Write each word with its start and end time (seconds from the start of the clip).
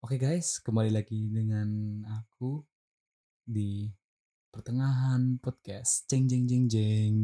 Oke 0.00 0.16
guys, 0.16 0.56
kembali 0.64 0.88
lagi 0.88 1.28
dengan 1.28 2.00
aku 2.08 2.64
di 3.44 3.92
pertengahan 4.48 5.36
podcast. 5.36 6.08
Jeng 6.08 6.32
jeng 6.32 6.48
jeng 6.48 6.64
jeng. 6.64 7.16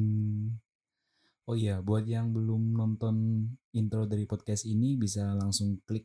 Oh 1.49 1.57
iya, 1.57 1.81
buat 1.81 2.05
yang 2.05 2.37
belum 2.37 2.77
nonton 2.77 3.49
intro 3.73 4.05
dari 4.05 4.29
podcast 4.29 4.69
ini 4.69 5.01
bisa 5.01 5.33
langsung 5.33 5.81
klik 5.89 6.05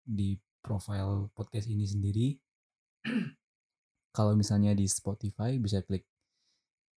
di 0.00 0.32
profile 0.64 1.28
podcast 1.36 1.68
ini 1.68 1.84
sendiri. 1.84 2.28
Kalau 4.14 4.38
misalnya 4.38 4.72
di 4.78 4.86
Spotify 4.86 5.58
bisa 5.58 5.82
klik 5.82 6.06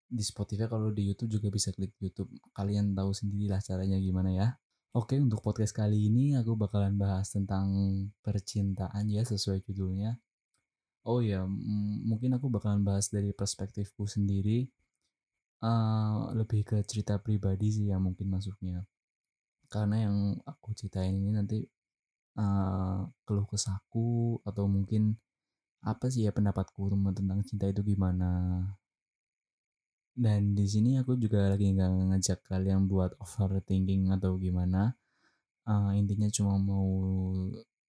di 0.06 0.22
Spotify, 0.22 0.70
kalau 0.70 0.94
di 0.94 1.02
YouTube 1.02 1.40
juga 1.40 1.48
bisa 1.50 1.74
klik 1.74 1.90
YouTube. 1.98 2.30
Kalian 2.54 2.94
tahu 2.94 3.10
sendirilah 3.10 3.58
caranya 3.58 3.98
gimana 3.98 4.30
ya. 4.30 4.48
Oke, 4.94 5.18
untuk 5.18 5.42
podcast 5.42 5.74
kali 5.74 6.08
ini 6.08 6.38
aku 6.38 6.54
bakalan 6.54 6.94
bahas 6.94 7.34
tentang 7.34 7.66
percintaan 8.22 9.10
ya 9.10 9.26
sesuai 9.26 9.66
judulnya. 9.66 10.16
Oh 11.06 11.20
ya, 11.20 11.44
mungkin 12.06 12.38
aku 12.38 12.48
bakalan 12.48 12.86
bahas 12.86 13.10
dari 13.10 13.34
perspektifku 13.34 14.06
sendiri. 14.06 14.70
Uh, 15.56 16.36
lebih 16.36 16.68
ke 16.68 16.84
cerita 16.84 17.16
pribadi 17.16 17.72
sih 17.72 17.88
yang 17.90 18.04
mungkin 18.04 18.28
masuknya. 18.28 18.84
Karena 19.66 20.06
yang 20.06 20.16
aku 20.46 20.76
ceritain 20.76 21.16
ini 21.16 21.32
nanti 21.34 21.58
uh, 22.38 23.02
keluh 23.26 23.48
kesahku 23.48 24.40
atau 24.46 24.64
mungkin 24.70 25.16
apa 25.86 26.10
sih 26.10 26.26
ya 26.26 26.34
pendapatku 26.34 26.90
tentang 27.14 27.40
cinta 27.46 27.70
itu 27.70 27.86
gimana. 27.86 28.58
Dan 30.16 30.56
di 30.58 30.66
sini 30.66 30.98
aku 30.98 31.14
juga 31.14 31.46
lagi 31.52 31.70
nggak 31.70 31.90
ngajak 32.10 32.40
kalian 32.50 32.90
buat 32.90 33.14
overthinking 33.22 34.10
atau 34.10 34.34
gimana. 34.40 34.98
Uh, 35.66 35.94
intinya 35.94 36.26
cuma 36.30 36.58
mau 36.58 36.86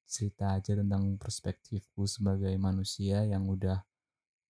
cerita 0.08 0.56
aja 0.56 0.78
tentang 0.78 1.18
perspektifku 1.18 2.06
sebagai 2.06 2.54
manusia 2.62 3.26
yang 3.26 3.50
udah 3.50 3.82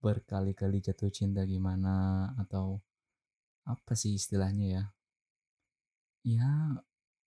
berkali-kali 0.02 0.82
jatuh 0.82 1.14
cinta 1.14 1.46
gimana 1.46 2.26
atau 2.42 2.82
apa 3.62 3.94
sih 3.94 4.18
istilahnya 4.18 4.66
ya 4.66 4.84
ya 6.26 6.50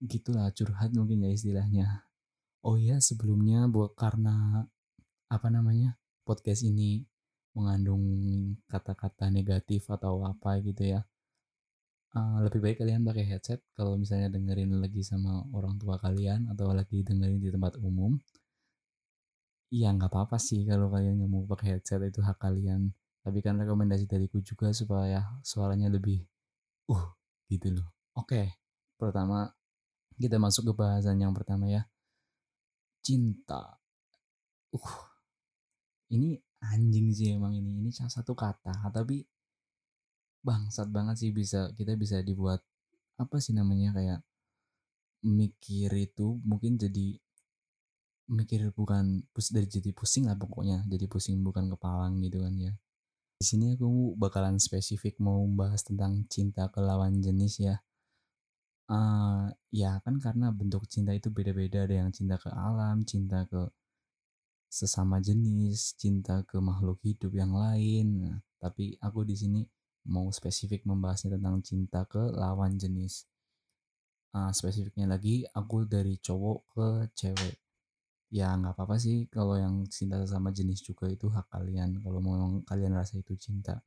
gitulah 0.01 0.49
curhat 0.49 0.89
mungkin 0.97 1.21
ya 1.21 1.29
istilahnya 1.29 2.09
oh 2.65 2.81
ya 2.81 2.97
sebelumnya 2.97 3.69
buat 3.69 3.93
karena 3.93 4.65
apa 5.29 5.47
namanya 5.53 5.93
podcast 6.25 6.63
ini 6.65 7.03
mengandung 7.53 8.03
kata-kata 8.65 9.29
negatif 9.29 9.85
atau 9.91 10.25
apa 10.25 10.57
gitu 10.65 10.97
ya 10.97 11.05
uh, 12.17 12.37
lebih 12.41 12.59
baik 12.63 12.81
kalian 12.81 13.05
pakai 13.05 13.25
headset 13.29 13.61
kalau 13.77 13.93
misalnya 13.99 14.33
dengerin 14.33 14.73
lagi 14.81 15.05
sama 15.05 15.45
orang 15.53 15.77
tua 15.77 16.01
kalian 16.01 16.49
atau 16.49 16.73
lagi 16.73 17.05
dengerin 17.05 17.37
di 17.37 17.53
tempat 17.53 17.77
umum 17.77 18.17
Iya 19.73 19.89
nggak 19.89 20.13
apa-apa 20.13 20.37
sih 20.37 20.69
kalau 20.69 20.85
kalian 20.93 21.17
nggak 21.17 21.31
mau 21.33 21.49
pakai 21.49 21.67
headset 21.73 21.97
itu 22.05 22.21
hak 22.21 22.37
kalian. 22.37 22.93
Tapi 23.25 23.41
kan 23.41 23.57
rekomendasi 23.57 24.05
dariku 24.05 24.37
juga 24.45 24.69
supaya 24.69 25.25
suaranya 25.41 25.89
lebih 25.89 26.21
uh 26.93 27.09
gitu 27.49 27.73
loh. 27.81 27.89
Oke, 28.13 28.61
pertama 29.01 29.49
kita 30.21 30.37
masuk 30.37 30.69
ke 30.69 30.73
bahasan 30.77 31.17
yang 31.17 31.33
pertama 31.33 31.65
ya. 31.65 31.89
Cinta. 33.01 33.81
Uh, 34.69 35.12
ini 36.13 36.37
anjing 36.63 37.09
sih 37.11 37.35
emang 37.35 37.57
ini. 37.57 37.81
Ini 37.81 37.89
salah 37.91 38.13
satu 38.13 38.37
kata, 38.37 38.71
tapi 38.93 39.25
bangsat 40.43 40.91
banget 40.91 41.15
sih 41.23 41.31
bisa 41.31 41.71
kita 41.73 41.95
bisa 41.95 42.19
dibuat 42.19 42.59
apa 43.15 43.39
sih 43.39 43.55
namanya 43.55 43.95
kayak 43.95 44.19
mikir 45.23 45.87
itu 45.95 46.35
mungkin 46.43 46.75
jadi 46.75 47.15
mikir 48.27 48.71
bukan 48.75 49.23
pus 49.31 49.55
dari 49.55 49.67
jadi 49.71 49.95
pusing 49.95 50.27
lah 50.27 50.35
pokoknya 50.35 50.83
jadi 50.87 51.07
pusing 51.07 51.39
bukan 51.43 51.71
kepalang 51.71 52.19
gitu 52.19 52.43
kan 52.43 52.55
ya 52.59 52.73
di 53.39 53.43
sini 53.43 53.75
aku 53.75 54.15
bakalan 54.19 54.59
spesifik 54.59 55.19
mau 55.23 55.43
membahas 55.47 55.83
tentang 55.83 56.27
cinta 56.27 56.67
ke 56.67 56.79
lawan 56.83 57.23
jenis 57.23 57.59
ya 57.63 57.75
uh, 58.91 59.47
ya 59.71 59.99
kan 60.03 60.19
karena 60.19 60.51
bentuk 60.51 60.87
cinta 60.91 61.15
itu 61.15 61.31
beda-beda 61.31 61.87
ada 61.87 62.03
yang 62.03 62.11
cinta 62.11 62.35
ke 62.39 62.51
alam 62.51 63.03
cinta 63.07 63.47
ke 63.47 63.67
sesama 64.73 65.21
jenis 65.21 65.93
cinta 66.01 66.41
ke 66.49 66.57
makhluk 66.57 66.97
hidup 67.05 67.29
yang 67.37 67.53
lain. 67.53 68.41
Tapi 68.57 68.97
aku 68.97 69.21
di 69.21 69.37
sini 69.37 69.61
mau 70.09 70.33
spesifik 70.33 70.81
membahasnya 70.89 71.37
tentang 71.37 71.61
cinta 71.61 72.01
ke 72.09 72.33
lawan 72.33 72.73
jenis. 72.81 73.29
Uh, 74.33 74.49
spesifiknya 74.49 75.05
lagi 75.05 75.45
aku 75.53 75.85
dari 75.85 76.17
cowok 76.17 76.59
ke 76.73 76.87
cewek. 77.13 77.55
Ya 78.33 78.49
nggak 78.57 78.73
apa-apa 78.73 78.97
sih 78.97 79.29
kalau 79.29 79.61
yang 79.61 79.85
cinta 79.93 80.17
sama 80.25 80.49
jenis 80.49 80.81
juga 80.81 81.05
itu 81.05 81.29
hak 81.29 81.53
kalian 81.53 82.01
kalau 82.01 82.17
mau 82.17 82.33
kalian 82.65 82.97
rasa 82.97 83.21
itu 83.21 83.37
cinta. 83.37 83.77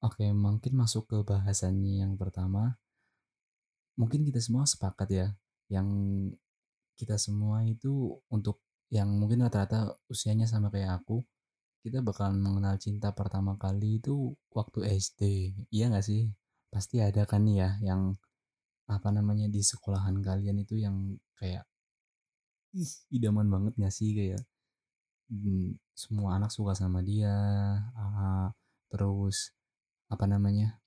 Oke 0.00 0.24
mungkin 0.32 0.72
masuk 0.72 1.04
ke 1.04 1.20
bahasannya 1.20 2.00
yang 2.00 2.16
pertama. 2.16 2.80
Mungkin 4.00 4.24
kita 4.24 4.40
semua 4.40 4.64
sepakat 4.64 5.08
ya 5.12 5.28
yang 5.68 5.84
kita 6.96 7.20
semua 7.20 7.60
itu 7.68 8.16
untuk 8.32 8.64
yang 8.92 9.08
mungkin 9.20 9.44
rata-rata 9.44 9.96
usianya 10.12 10.44
sama 10.48 10.68
kayak 10.68 11.02
aku 11.02 11.24
kita 11.84 12.00
bakalan 12.00 12.40
mengenal 12.40 12.80
cinta 12.80 13.12
pertama 13.12 13.60
kali 13.60 14.00
itu 14.00 14.32
waktu 14.56 14.88
SD. 14.88 15.52
Iya 15.68 15.92
nggak 15.92 16.06
sih? 16.08 16.32
Pasti 16.72 17.04
ada 17.04 17.28
kan 17.28 17.44
ya 17.44 17.76
yang 17.84 18.16
apa 18.88 19.08
namanya 19.12 19.48
di 19.52 19.60
sekolahan 19.60 20.20
kalian 20.24 20.64
itu 20.64 20.80
yang 20.80 21.16
kayak 21.36 21.64
ih 22.72 22.92
idaman 23.12 23.48
banget 23.52 23.72
gak 23.76 23.94
sih? 23.94 24.16
Kayak 24.16 24.42
hmm, 25.28 25.76
semua 25.92 26.40
anak 26.40 26.50
suka 26.52 26.72
sama 26.72 27.04
dia 27.04 27.32
uh, 27.96 28.48
terus 28.88 29.52
apa 30.08 30.24
namanya 30.28 30.80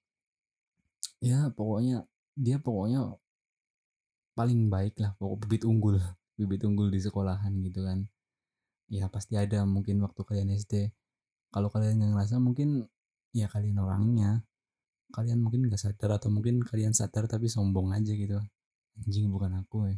ya 1.22 1.50
pokoknya 1.54 2.06
dia 2.38 2.58
pokoknya 2.62 3.18
paling 4.38 4.70
baik 4.70 4.98
lah 5.02 5.18
pokok 5.18 5.38
bibit 5.46 5.64
unggul 5.66 5.98
bibit 6.38 6.64
unggul 6.64 6.88
di 6.94 7.02
sekolahan 7.02 7.52
gitu 7.66 7.84
kan. 7.84 8.06
Ya 8.88 9.12
pasti 9.12 9.36
ada 9.36 9.66
mungkin 9.68 10.00
waktu 10.06 10.22
kalian 10.24 10.54
SD 10.56 10.94
kalau 11.52 11.68
kalian 11.74 12.00
nggak 12.00 12.12
ngerasa 12.16 12.40
mungkin 12.40 12.88
ya 13.36 13.52
kalian 13.52 13.78
orangnya. 13.82 14.46
Kalian 15.12 15.44
mungkin 15.44 15.68
nggak 15.68 15.82
sadar 15.82 16.20
atau 16.22 16.30
mungkin 16.32 16.62
kalian 16.64 16.94
sadar 16.96 17.28
tapi 17.28 17.50
sombong 17.52 17.92
aja 17.96 18.14
gitu. 18.16 18.40
Anjing 19.02 19.28
bukan 19.34 19.54
aku 19.60 19.92
ya 19.92 19.98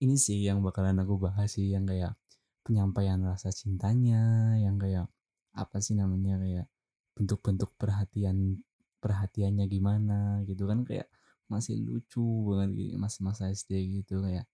ini 0.00 0.16
sih 0.16 0.40
yang 0.48 0.64
bakalan 0.64 0.96
aku 1.04 1.20
bahas 1.20 1.52
sih 1.52 1.68
yang 1.68 1.84
kayak 1.84 2.16
penyampaian 2.64 3.20
rasa 3.20 3.52
cintanya 3.52 4.56
yang 4.56 4.80
kayak 4.80 5.06
apa 5.52 5.76
sih 5.84 5.92
namanya 5.92 6.40
kayak 6.40 6.66
bentuk-bentuk 7.12 7.76
perhatian 7.76 8.64
perhatiannya 9.00 9.68
gimana 9.68 10.40
gitu 10.48 10.64
kan 10.64 10.88
kayak 10.88 11.08
masih 11.52 11.76
lucu 11.84 12.24
banget 12.48 12.70
gitu 12.80 12.96
masa-masa 12.96 13.52
SD 13.52 14.00
gitu 14.00 14.24
kayak 14.24 14.48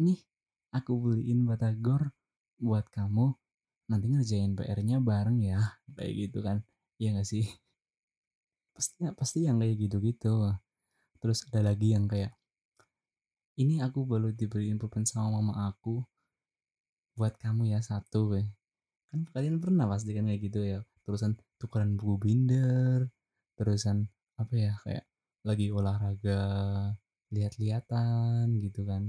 nih 0.00 0.20
aku 0.74 0.92
beliin 0.98 1.46
batagor 1.46 2.10
buat 2.58 2.86
kamu 2.90 3.30
nanti 3.86 4.06
ngerjain 4.10 4.58
PR-nya 4.58 4.98
bareng 4.98 5.38
ya. 5.38 5.60
Kayak 5.94 6.12
gitu 6.18 6.38
kan. 6.42 6.66
Iya 6.98 7.22
gak 7.22 7.28
sih? 7.30 7.46
Pasti 8.74 9.06
pasti 9.14 9.38
yang 9.46 9.62
kayak 9.62 9.76
gitu-gitu. 9.86 10.50
Terus 11.22 11.46
ada 11.48 11.70
lagi 11.70 11.94
yang 11.94 12.10
kayak 12.10 12.34
ini 13.54 13.78
aku 13.78 14.02
baru 14.02 14.34
diberiin 14.34 14.82
pulpen 14.82 15.06
sama 15.06 15.38
mama 15.38 15.70
aku 15.70 16.02
buat 17.14 17.38
kamu 17.38 17.70
ya 17.70 17.78
satu 17.78 18.34
weh 18.34 18.46
kan 19.14 19.22
kalian 19.30 19.62
pernah 19.62 19.86
pasti 19.86 20.10
kan 20.10 20.26
kayak 20.26 20.42
gitu 20.42 20.60
ya. 20.66 20.78
Terusan 21.06 21.38
tukeran 21.60 21.94
buku 21.94 22.14
binder 22.18 23.06
terusan 23.54 24.10
apa 24.34 24.54
ya 24.58 24.74
kayak 24.82 25.06
lagi 25.46 25.70
olahraga 25.70 26.42
lihat-lihatan 27.30 28.58
gitu 28.58 28.82
kan 28.82 29.06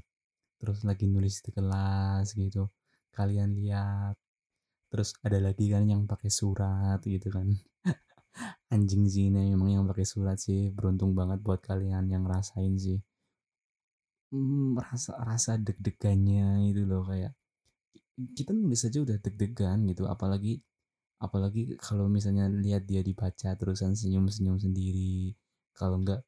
terus 0.60 0.80
lagi 0.88 1.06
nulis 1.10 1.42
di 1.46 1.52
kelas 1.56 2.36
gitu 2.36 2.72
kalian 3.16 3.56
lihat. 3.56 4.16
Terus 4.92 5.16
ada 5.26 5.40
lagi 5.40 5.72
kan 5.74 5.84
yang 5.88 6.04
pakai 6.06 6.30
surat 6.32 7.00
gitu 7.04 7.28
kan. 7.32 7.48
Anjing 8.74 9.08
sih 9.08 9.32
ini 9.32 9.56
memang 9.56 9.70
yang 9.72 9.86
pakai 9.88 10.06
surat 10.08 10.38
sih 10.40 10.70
beruntung 10.76 11.16
banget 11.16 11.40
buat 11.42 11.64
kalian 11.64 12.12
yang 12.12 12.28
ngerasain 12.28 12.76
sih. 12.76 13.00
Hmm, 14.34 14.76
rasa 14.76 15.16
rasa 15.24 15.52
deg-degannya 15.56 16.68
itu 16.68 16.84
loh 16.84 17.08
kayak 17.08 17.32
kita 18.38 18.52
nulis 18.56 18.82
aja 18.88 19.00
udah 19.04 19.18
deg-degan 19.20 19.86
gitu 19.92 20.08
apalagi 20.08 20.64
apalagi 21.20 21.76
kalau 21.80 22.08
misalnya 22.12 22.48
lihat 22.48 22.84
dia 22.88 23.00
dibaca 23.04 23.56
terusan 23.60 23.96
senyum-senyum 23.96 24.60
sendiri 24.60 25.36
kalau 25.76 26.00
enggak 26.00 26.24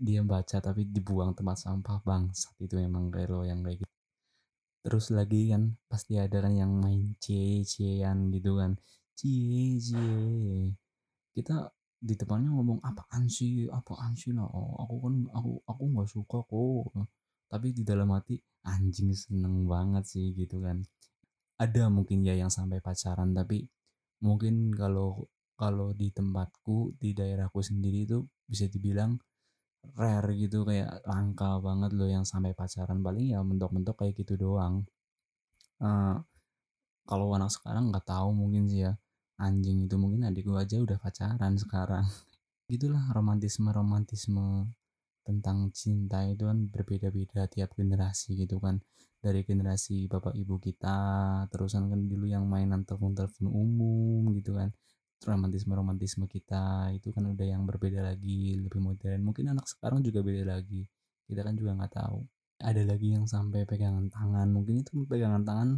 dia 0.00 0.24
baca 0.24 0.56
tapi 0.64 0.88
dibuang 0.88 1.36
tempat 1.36 1.60
sampah 1.60 2.00
bangsat 2.00 2.56
itu 2.64 2.80
emang 2.80 3.12
kayak 3.12 3.28
lo 3.28 3.44
yang 3.44 3.60
kayak 3.60 3.84
gitu. 3.84 3.94
Terus 4.80 5.06
lagi 5.12 5.52
kan 5.52 5.76
pasti 5.92 6.16
ada 6.16 6.40
kan 6.40 6.56
yang 6.56 6.72
main 6.80 7.12
cie-ciean 7.20 8.32
gitu 8.32 8.56
kan 8.56 8.80
cie 9.12 9.76
cie 9.76 10.72
kita 11.36 11.68
di 12.00 12.16
depannya 12.16 12.48
ngomong 12.56 12.80
apaan 12.80 13.28
sih? 13.28 13.68
Apaan 13.68 14.16
sih? 14.16 14.32
Lah 14.32 14.48
oh, 14.48 14.80
aku 14.80 14.96
kan 15.04 15.14
aku 15.36 15.52
aku 15.68 15.82
nggak 15.92 16.08
suka 16.08 16.38
kok. 16.48 16.84
Tapi 17.50 17.68
di 17.76 17.82
dalam 17.84 18.08
hati 18.16 18.40
anjing 18.64 19.12
seneng 19.12 19.68
banget 19.68 20.08
sih 20.08 20.32
gitu 20.32 20.64
kan. 20.64 20.80
Ada 21.60 21.92
mungkin 21.92 22.24
ya 22.24 22.32
yang 22.32 22.48
sampai 22.48 22.80
pacaran 22.80 23.36
tapi 23.36 23.68
mungkin 24.24 24.72
kalau 24.72 25.28
kalau 25.60 25.92
di 25.92 26.08
tempatku 26.08 26.96
di 26.96 27.12
daerahku 27.12 27.60
sendiri 27.60 28.08
itu 28.08 28.24
bisa 28.48 28.64
dibilang 28.64 29.20
rare 29.96 30.30
gitu 30.36 30.64
kayak 30.68 31.02
langka 31.08 31.58
banget 31.60 31.90
loh 31.96 32.08
yang 32.08 32.24
sampai 32.24 32.52
pacaran. 32.56 33.00
Paling 33.00 33.36
ya 33.36 33.40
mentok-mentok 33.40 34.04
kayak 34.04 34.14
gitu 34.20 34.34
doang. 34.36 34.84
Uh, 35.80 36.20
kalau 37.08 37.32
anak 37.34 37.50
sekarang 37.50 37.90
nggak 37.90 38.06
tahu 38.06 38.30
mungkin 38.36 38.68
sih 38.70 38.86
ya. 38.86 38.92
Anjing 39.40 39.88
itu 39.88 39.96
mungkin 39.96 40.28
adikku 40.28 40.52
aja 40.56 40.76
udah 40.80 40.98
pacaran 41.00 41.56
sekarang. 41.56 42.04
Gitulah 42.70 43.10
romantisme 43.16 43.72
romantisme 43.72 44.68
tentang 45.24 45.72
cinta 45.72 46.24
itu 46.28 46.48
kan 46.48 46.68
berbeda-beda 46.68 47.48
tiap 47.48 47.72
generasi 47.76 48.36
gitu 48.36 48.60
kan. 48.60 48.84
Dari 49.20 49.44
generasi 49.44 50.08
bapak 50.08 50.32
ibu 50.36 50.56
kita 50.60 50.96
terusan 51.52 51.92
kan 51.92 52.00
dulu 52.08 52.24
yang 52.28 52.48
mainan 52.48 52.88
telepon-telepon 52.88 53.48
umum 53.52 54.32
gitu 54.32 54.56
kan 54.56 54.72
romantisme 55.28 55.76
romantisme 55.76 56.24
kita 56.24 56.88
itu 56.96 57.12
kan 57.12 57.28
udah 57.28 57.46
yang 57.46 57.68
berbeda 57.68 58.00
lagi 58.00 58.56
lebih 58.56 58.80
modern. 58.80 59.20
Mungkin 59.20 59.52
anak 59.52 59.68
sekarang 59.68 60.00
juga 60.00 60.24
beda 60.24 60.56
lagi 60.56 60.88
kita 61.28 61.46
kan 61.46 61.54
juga 61.54 61.76
nggak 61.76 61.92
tahu. 61.94 62.24
Ada 62.60 62.82
lagi 62.84 63.16
yang 63.16 63.24
sampai 63.24 63.64
pegangan 63.64 64.08
tangan 64.12 64.48
mungkin 64.52 64.84
itu 64.84 65.04
pegangan 65.08 65.44
tangan 65.46 65.70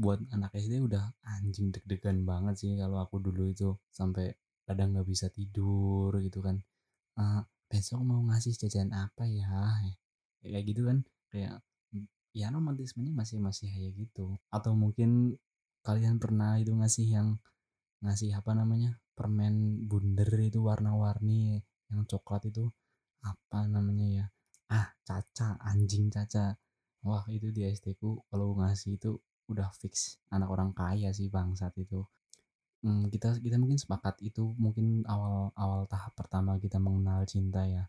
buat 0.00 0.20
anak 0.32 0.56
SD 0.56 0.80
udah 0.80 1.12
anjing 1.24 1.72
deg-degan 1.72 2.24
banget 2.24 2.56
sih 2.56 2.72
kalau 2.80 3.00
aku 3.04 3.20
dulu 3.20 3.52
itu 3.52 3.76
sampai 3.92 4.32
kadang 4.64 4.96
nggak 4.96 5.08
bisa 5.08 5.28
tidur 5.28 6.16
gitu 6.20 6.40
kan. 6.40 6.60
Uh, 7.16 7.44
besok 7.68 8.00
mau 8.00 8.20
ngasih 8.28 8.56
jajan 8.56 8.90
apa 8.96 9.28
ya? 9.28 9.80
Kayak 10.40 10.62
gitu 10.66 10.82
kan 10.88 10.98
kayak 11.30 11.60
ya 12.30 12.46
romantismenya 12.50 13.12
masih 13.12 13.38
masih 13.38 13.68
kayak 13.70 13.92
gitu. 14.08 14.40
Atau 14.48 14.72
mungkin 14.74 15.36
kalian 15.84 16.20
pernah 16.20 16.60
itu 16.60 16.72
ngasih 16.72 17.06
yang 17.08 17.28
ngasih 18.00 18.36
apa 18.36 18.52
namanya 18.56 18.96
permen 19.12 19.84
bundar 19.84 20.28
itu 20.40 20.64
warna-warni 20.64 21.60
yang 21.92 22.02
coklat 22.08 22.48
itu 22.48 22.72
apa 23.20 23.68
namanya 23.68 24.06
ya 24.08 24.26
ah 24.72 24.88
caca 25.04 25.58
anjing 25.60 26.08
caca. 26.08 26.56
Wah 27.00 27.24
itu 27.32 27.48
di 27.52 27.64
SD 27.64 27.96
ku 27.96 28.20
kalau 28.28 28.56
ngasih 28.60 29.00
itu 29.00 29.16
udah 29.50 29.72
fix 29.74 30.20
anak 30.30 30.48
orang 30.52 30.70
kaya 30.76 31.10
sih 31.12 31.28
bangsat 31.32 31.72
itu. 31.80 32.04
Hmm, 32.80 33.12
kita 33.12 33.36
kita 33.44 33.60
mungkin 33.60 33.76
sepakat 33.76 34.20
itu 34.24 34.56
mungkin 34.56 35.04
awal 35.04 35.52
awal 35.56 35.84
tahap 35.84 36.16
pertama 36.16 36.56
kita 36.56 36.80
mengenal 36.80 37.24
cinta 37.28 37.64
ya. 37.68 37.88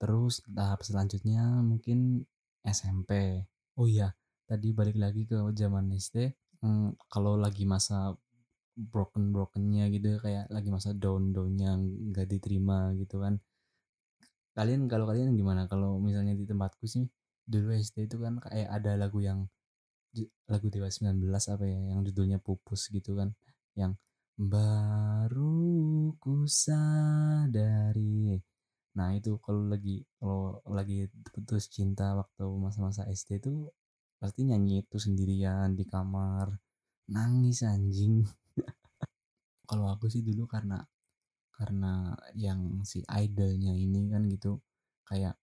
Terus 0.00 0.42
tahap 0.46 0.80
selanjutnya 0.82 1.42
mungkin 1.62 2.26
SMP 2.64 3.44
oh 3.80 3.88
iya 3.88 4.12
tadi 4.44 4.74
balik 4.76 4.96
lagi 4.98 5.24
ke 5.24 5.36
zaman 5.56 5.94
SD 5.94 6.34
hmm, 6.60 6.98
kalau 7.08 7.38
lagi 7.40 7.64
masa 7.64 8.12
broken 8.80 9.36
brokennya 9.36 9.92
gitu 9.92 10.16
ya 10.16 10.18
kayak 10.24 10.44
lagi 10.48 10.68
masa 10.72 10.96
down 10.96 11.36
downnya 11.36 11.76
nggak 11.76 12.26
diterima 12.32 12.96
gitu 12.96 13.20
kan. 13.20 13.36
Kalian 14.56 14.88
kalau 14.88 15.04
kalian 15.10 15.36
gimana? 15.36 15.68
Kalau 15.68 16.00
misalnya 16.00 16.32
di 16.32 16.48
tempatku 16.48 16.88
sih 16.88 17.04
dulu 17.44 17.74
SD 17.76 18.08
itu 18.08 18.16
kan 18.22 18.40
kayak 18.40 18.68
ada 18.72 18.96
lagu 18.96 19.20
yang 19.20 19.44
lagu 20.50 20.66
Dewa 20.72 20.90
19 20.90 21.22
apa 21.54 21.64
ya 21.66 21.78
yang 21.94 22.02
judulnya 22.02 22.42
Pupus 22.42 22.90
gitu 22.90 23.14
kan 23.14 23.30
yang 23.78 23.94
baru 24.34 26.10
ku 26.18 26.48
sadari. 26.48 28.40
Nah 28.98 29.14
itu 29.14 29.38
kalau 29.44 29.70
lagi 29.70 30.02
kalau 30.18 30.58
lagi 30.66 31.06
putus 31.30 31.70
cinta 31.70 32.16
waktu 32.18 32.44
masa-masa 32.58 33.06
SD 33.06 33.38
itu 33.38 33.70
pasti 34.18 34.48
nyanyi 34.48 34.82
itu 34.82 34.96
sendirian 34.98 35.78
di 35.78 35.84
kamar. 35.86 36.58
Nangis 37.10 37.62
anjing 37.66 38.26
kalau 39.70 39.86
aku 39.94 40.10
sih 40.10 40.26
dulu 40.26 40.50
karena 40.50 40.82
karena 41.54 42.18
yang 42.34 42.82
si 42.82 43.06
idolnya 43.06 43.70
ini 43.70 44.10
kan 44.10 44.26
gitu 44.26 44.58
kayak 45.06 45.38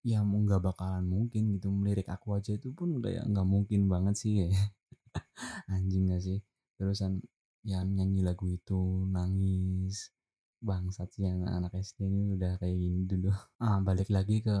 ya 0.00 0.24
mau 0.24 0.40
nggak 0.40 0.64
bakalan 0.64 1.04
mungkin 1.04 1.52
gitu 1.52 1.68
melirik 1.68 2.08
aku 2.08 2.32
aja 2.38 2.56
itu 2.56 2.72
pun 2.72 2.96
kayak 3.04 3.28
nggak 3.28 3.44
mungkin 3.44 3.84
banget 3.92 4.16
sih 4.16 4.32
ya 4.46 4.48
anjing 5.74 6.10
gak 6.10 6.22
sih. 6.22 6.38
Terusan 6.78 7.20
yang 7.66 7.92
nyanyi 7.92 8.24
lagu 8.24 8.48
itu 8.48 9.04
nangis 9.10 10.14
bangsat 10.60 11.08
sih 11.12 11.24
yang 11.28 11.44
anak 11.48 11.72
SD 11.76 12.08
ini 12.08 12.36
udah 12.36 12.56
kayak 12.60 12.76
gini 12.76 13.00
dulu. 13.04 13.32
Ah 13.64 13.78
balik 13.84 14.08
lagi 14.12 14.40
ke 14.44 14.56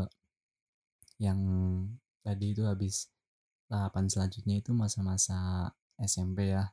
yang 1.20 1.40
tadi 2.24 2.56
itu 2.56 2.64
habis 2.64 3.08
tahapan 3.68 4.08
selanjutnya 4.08 4.56
itu 4.60 4.72
masa-masa 4.72 5.68
SMP 6.00 6.56
ya 6.56 6.72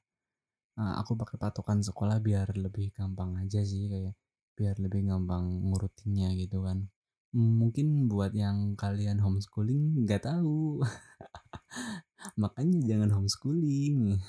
Nah, 0.77 1.01
aku 1.01 1.17
pakai 1.17 1.41
patokan 1.41 1.81
sekolah 1.81 2.21
biar 2.21 2.53
lebih 2.53 2.93
gampang 2.93 3.33
aja 3.41 3.65
sih 3.65 3.89
kayak 3.89 4.13
biar 4.53 4.77
lebih 4.77 5.09
gampang 5.09 5.65
ngurutinnya 5.65 6.37
gitu 6.37 6.61
kan. 6.61 6.85
Mungkin 7.33 8.05
buat 8.05 8.33
yang 8.37 8.77
kalian 8.77 9.17
homeschooling 9.17 10.05
nggak 10.05 10.29
tahu. 10.29 10.81
Makanya 12.41 12.79
jangan 12.85 13.09
homeschooling. 13.17 14.21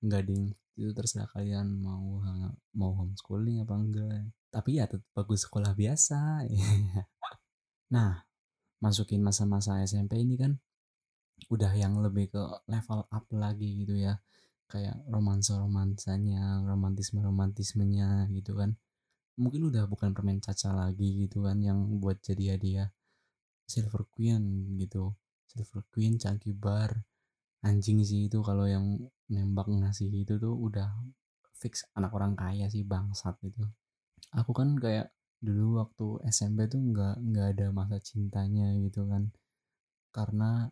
Enggak 0.00 0.22
ding, 0.28 0.56
itu 0.76 0.90
terserah 0.96 1.28
kalian 1.28 1.68
mau 1.84 2.20
mau 2.72 2.92
homeschooling 2.96 3.60
apa 3.60 3.74
enggak. 3.76 4.32
Tapi 4.48 4.80
ya 4.80 4.88
tetap 4.88 5.04
bagus 5.12 5.44
sekolah 5.44 5.76
biasa. 5.76 6.48
nah, 7.94 8.24
masukin 8.80 9.20
masa-masa 9.20 9.84
SMP 9.84 10.16
ini 10.24 10.40
kan 10.40 10.56
udah 11.52 11.72
yang 11.76 12.00
lebih 12.00 12.32
ke 12.32 12.42
level 12.70 13.04
up 13.04 13.26
lagi 13.34 13.84
gitu 13.84 13.98
ya 13.98 14.16
kayak 14.72 14.96
romansa 15.12 15.60
romansanya 15.60 16.64
romantisme 16.64 17.20
romantismenya 17.20 18.32
gitu 18.32 18.56
kan. 18.56 18.80
Mungkin 19.36 19.68
udah 19.68 19.84
bukan 19.84 20.16
permen 20.16 20.40
caca 20.40 20.72
lagi 20.72 21.28
gitu 21.28 21.44
kan 21.44 21.60
yang 21.60 22.00
buat 22.00 22.24
jadi 22.24 22.56
hadiah 22.56 22.88
silver 23.68 24.08
queen 24.08 24.74
gitu. 24.80 25.12
Silver 25.52 25.84
queen 25.92 26.16
cangki 26.16 26.56
bar 26.56 27.04
anjing 27.62 28.00
sih 28.02 28.26
itu 28.26 28.40
kalau 28.40 28.66
yang 28.66 28.98
nembak 29.30 29.68
ngasih 29.70 30.10
itu 30.10 30.34
tuh 30.40 30.56
udah 30.56 30.88
fix 31.54 31.86
anak 31.94 32.10
orang 32.16 32.34
kaya 32.34 32.66
sih 32.72 32.82
bangsat 32.82 33.36
itu. 33.44 33.62
Aku 34.32 34.56
kan 34.56 34.74
kayak 34.80 35.12
dulu 35.42 35.82
waktu 35.82 36.06
SMP 36.32 36.66
tuh 36.72 36.80
nggak 36.80 37.14
nggak 37.20 37.46
ada 37.58 37.66
masa 37.70 37.96
cintanya 38.00 38.72
gitu 38.80 39.04
kan. 39.06 39.30
Karena 40.10 40.66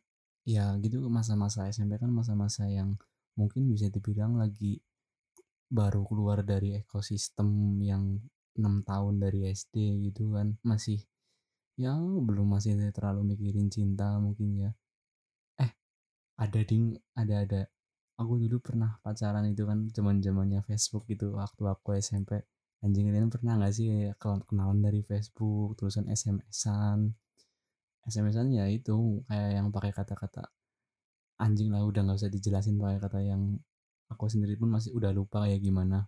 ya 0.48 0.74
gitu 0.82 1.04
masa-masa 1.12 1.68
SMP 1.70 2.00
kan 2.00 2.10
masa-masa 2.10 2.66
yang 2.66 2.96
mungkin 3.40 3.72
bisa 3.72 3.88
dibilang 3.88 4.36
lagi 4.36 4.76
baru 5.72 6.04
keluar 6.04 6.44
dari 6.44 6.76
ekosistem 6.76 7.80
yang 7.80 8.20
enam 8.60 8.84
tahun 8.84 9.14
dari 9.24 9.48
SD 9.48 10.04
gitu 10.12 10.36
kan. 10.36 10.60
Masih 10.60 11.00
ya 11.80 11.96
belum 11.96 12.46
masih 12.52 12.76
terlalu 12.92 13.32
mikirin 13.32 13.72
cinta 13.72 14.20
mungkin 14.20 14.68
ya. 14.68 14.70
Eh 15.56 15.72
ada 16.36 16.60
ding 16.60 17.00
ada 17.16 17.34
ada. 17.46 17.62
Aku 18.20 18.36
dulu 18.36 18.60
pernah 18.60 19.00
pacaran 19.00 19.48
itu 19.48 19.64
kan 19.64 19.88
zaman 19.96 20.20
zamannya 20.20 20.60
Facebook 20.68 21.08
gitu 21.08 21.40
waktu 21.40 21.62
aku 21.64 21.96
SMP 21.96 22.44
anjing 22.80 23.12
kalian 23.12 23.28
pernah 23.28 23.60
nggak 23.60 23.72
sih 23.76 23.86
kayak 23.92 24.16
kenalan 24.48 24.80
dari 24.80 25.00
Facebook 25.04 25.76
terusan 25.76 26.08
SMS-an 26.08 27.12
SMS-an 28.08 28.48
ya 28.56 28.64
itu 28.72 29.20
kayak 29.28 29.50
yang 29.60 29.68
pakai 29.68 29.92
kata-kata 29.92 30.48
anjing 31.40 31.72
lah 31.72 31.82
udah 31.88 32.04
nggak 32.04 32.18
usah 32.20 32.30
dijelasin 32.30 32.76
pakai 32.76 32.98
kata 33.00 33.20
yang 33.24 33.56
aku 34.12 34.28
sendiri 34.28 34.60
pun 34.60 34.68
masih 34.68 34.92
udah 34.92 35.10
lupa 35.16 35.48
kayak 35.48 35.64
gimana. 35.64 36.06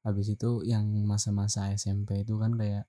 Habis 0.00 0.32
itu 0.32 0.64
yang 0.64 0.88
masa-masa 1.04 1.68
SMP 1.76 2.24
itu 2.24 2.40
kan 2.40 2.56
kayak 2.56 2.88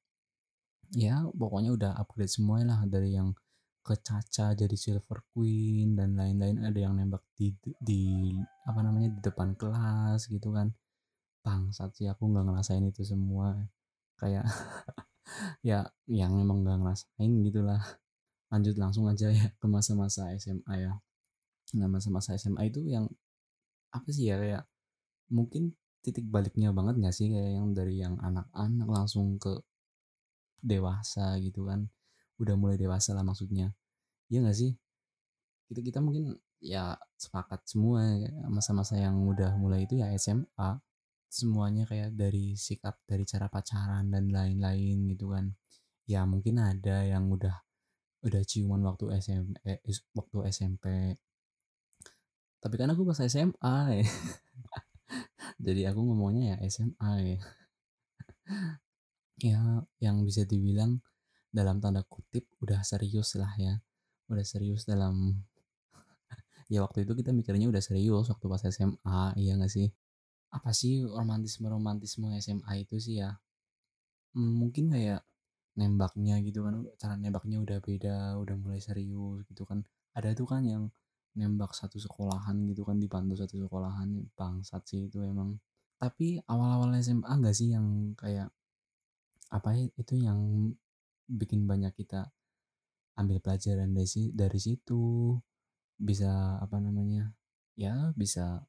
ya 0.96 1.24
pokoknya 1.36 1.72
udah 1.76 1.92
upgrade 2.00 2.32
semua 2.32 2.64
lah 2.64 2.80
dari 2.88 3.16
yang 3.16 3.36
ke 3.82 3.98
Caca 3.98 4.54
jadi 4.54 4.76
Silver 4.78 5.20
Queen 5.34 5.98
dan 5.98 6.14
lain-lain 6.16 6.62
ada 6.64 6.80
yang 6.80 6.94
nembak 6.96 7.26
di 7.34 7.52
di 7.82 8.32
apa 8.70 8.80
namanya 8.86 9.10
di 9.12 9.20
depan 9.20 9.58
kelas 9.60 10.32
gitu 10.32 10.56
kan. 10.56 10.72
Bangsat 11.44 11.92
sih 11.98 12.08
aku 12.08 12.32
nggak 12.32 12.46
ngerasain 12.48 12.86
itu 12.88 13.04
semua. 13.04 13.58
Kayak 14.16 14.48
ya 15.70 15.90
yang 16.08 16.40
emang 16.40 16.64
nggak 16.64 16.80
ngerasain 16.80 17.32
gitulah 17.44 17.82
lanjut 18.52 18.76
langsung 18.76 19.08
aja 19.08 19.32
ya 19.32 19.48
ke 19.56 19.68
masa-masa 19.68 20.28
SMA 20.36 20.76
ya 20.76 20.94
nah 21.78 21.88
masa-masa 21.88 22.36
SMA 22.36 22.68
itu 22.72 22.84
yang 22.84 23.08
apa 23.92 24.08
sih 24.12 24.32
ya 24.32 24.40
kayak 24.40 24.64
mungkin 25.32 25.76
titik 26.02 26.26
baliknya 26.28 26.74
banget 26.74 27.00
gak 27.00 27.16
sih? 27.16 27.30
Kayak 27.32 27.52
yang 27.62 27.68
dari 27.78 27.96
yang 28.02 28.16
anak-anak 28.20 28.88
langsung 28.90 29.38
ke 29.38 29.62
dewasa 30.62 31.38
gitu 31.42 31.66
kan 31.66 31.90
udah 32.42 32.56
mulai 32.58 32.78
dewasa 32.78 33.14
lah 33.14 33.22
maksudnya. 33.26 33.74
Ya 34.32 34.42
gak 34.42 34.58
sih? 34.58 34.74
Kita 35.70 35.80
kita 35.86 36.00
mungkin 36.04 36.36
ya 36.62 36.94
sepakat 37.18 37.66
semua 37.66 38.06
masa-masa 38.50 38.98
yang 38.98 39.18
udah 39.26 39.58
mulai 39.58 39.86
itu 39.90 39.98
ya 39.98 40.14
SMA 40.18 40.78
semuanya 41.32 41.88
kayak 41.88 42.12
dari 42.14 42.60
sikap 42.60 43.00
dari 43.08 43.24
cara 43.24 43.48
pacaran 43.48 44.12
dan 44.12 44.30
lain-lain 44.30 45.08
gitu 45.16 45.32
kan. 45.32 45.54
Ya 46.10 46.26
mungkin 46.28 46.60
ada 46.60 47.06
yang 47.08 47.30
udah 47.32 47.56
udah 48.22 48.42
ciuman 48.46 48.82
waktu 48.86 49.18
SM 49.18 49.44
eh, 49.66 49.82
waktu 50.14 50.38
SMP 50.54 51.18
tapi 52.62 52.76
kan 52.78 52.94
aku 52.94 53.02
pas 53.10 53.18
SMA 53.18 53.78
ya. 53.98 54.06
Jadi 55.66 55.82
aku 55.90 56.00
ngomongnya 56.06 56.56
ya 56.56 56.70
SMA 56.70 57.12
ya. 57.26 57.40
Ya 59.42 59.62
yang 59.98 60.22
bisa 60.22 60.46
dibilang 60.46 61.02
dalam 61.50 61.82
tanda 61.82 62.06
kutip 62.06 62.46
udah 62.62 62.86
serius 62.86 63.34
lah 63.34 63.50
ya. 63.58 63.82
Udah 64.30 64.46
serius 64.46 64.86
dalam 64.86 65.42
ya 66.74 66.86
waktu 66.86 67.04
itu 67.10 67.18
kita 67.18 67.34
mikirnya 67.34 67.66
udah 67.68 67.82
serius 67.82 68.30
waktu 68.30 68.46
pas 68.46 68.62
SMA 68.70 69.34
iya 69.42 69.58
gak 69.58 69.74
sih? 69.74 69.90
Apa 70.54 70.70
sih 70.78 71.02
romantisme 71.02 71.66
romantisme 71.66 72.30
SMA 72.38 72.86
itu 72.86 73.02
sih 73.02 73.26
ya? 73.26 73.42
Hmm, 74.38 74.54
mungkin 74.62 74.94
kayak 74.94 75.26
nembaknya 75.80 76.38
gitu 76.46 76.62
kan 76.68 76.86
cara 77.02 77.16
nembaknya 77.18 77.58
udah 77.64 77.78
beda 77.82 78.38
udah 78.38 78.56
mulai 78.62 78.78
serius 78.78 79.42
gitu 79.50 79.66
kan. 79.66 79.82
Ada 80.14 80.38
tuh 80.38 80.46
kan 80.46 80.62
yang 80.62 80.94
nembak 81.32 81.72
satu 81.72 81.96
sekolahan 81.96 82.60
gitu 82.68 82.84
kan 82.84 83.00
dibantu 83.00 83.40
satu 83.40 83.56
sekolahan 83.56 84.28
bangsat 84.36 84.84
sih 84.84 85.08
itu 85.08 85.24
emang. 85.24 85.56
Tapi 85.96 86.42
awal-awal 86.50 86.98
SMA 87.00 87.30
enggak 87.30 87.56
sih 87.56 87.72
yang 87.72 88.18
kayak 88.18 88.52
apa 89.52 89.70
ya 89.76 89.86
itu 89.96 90.16
yang 90.20 90.72
bikin 91.28 91.68
banyak 91.68 91.92
kita 91.96 92.32
ambil 93.16 93.40
pelajaran 93.40 93.96
dari 93.96 94.34
dari 94.36 94.60
situ. 94.60 95.36
Bisa 96.02 96.58
apa 96.58 96.82
namanya 96.82 97.32
ya 97.78 98.10
bisa 98.18 98.66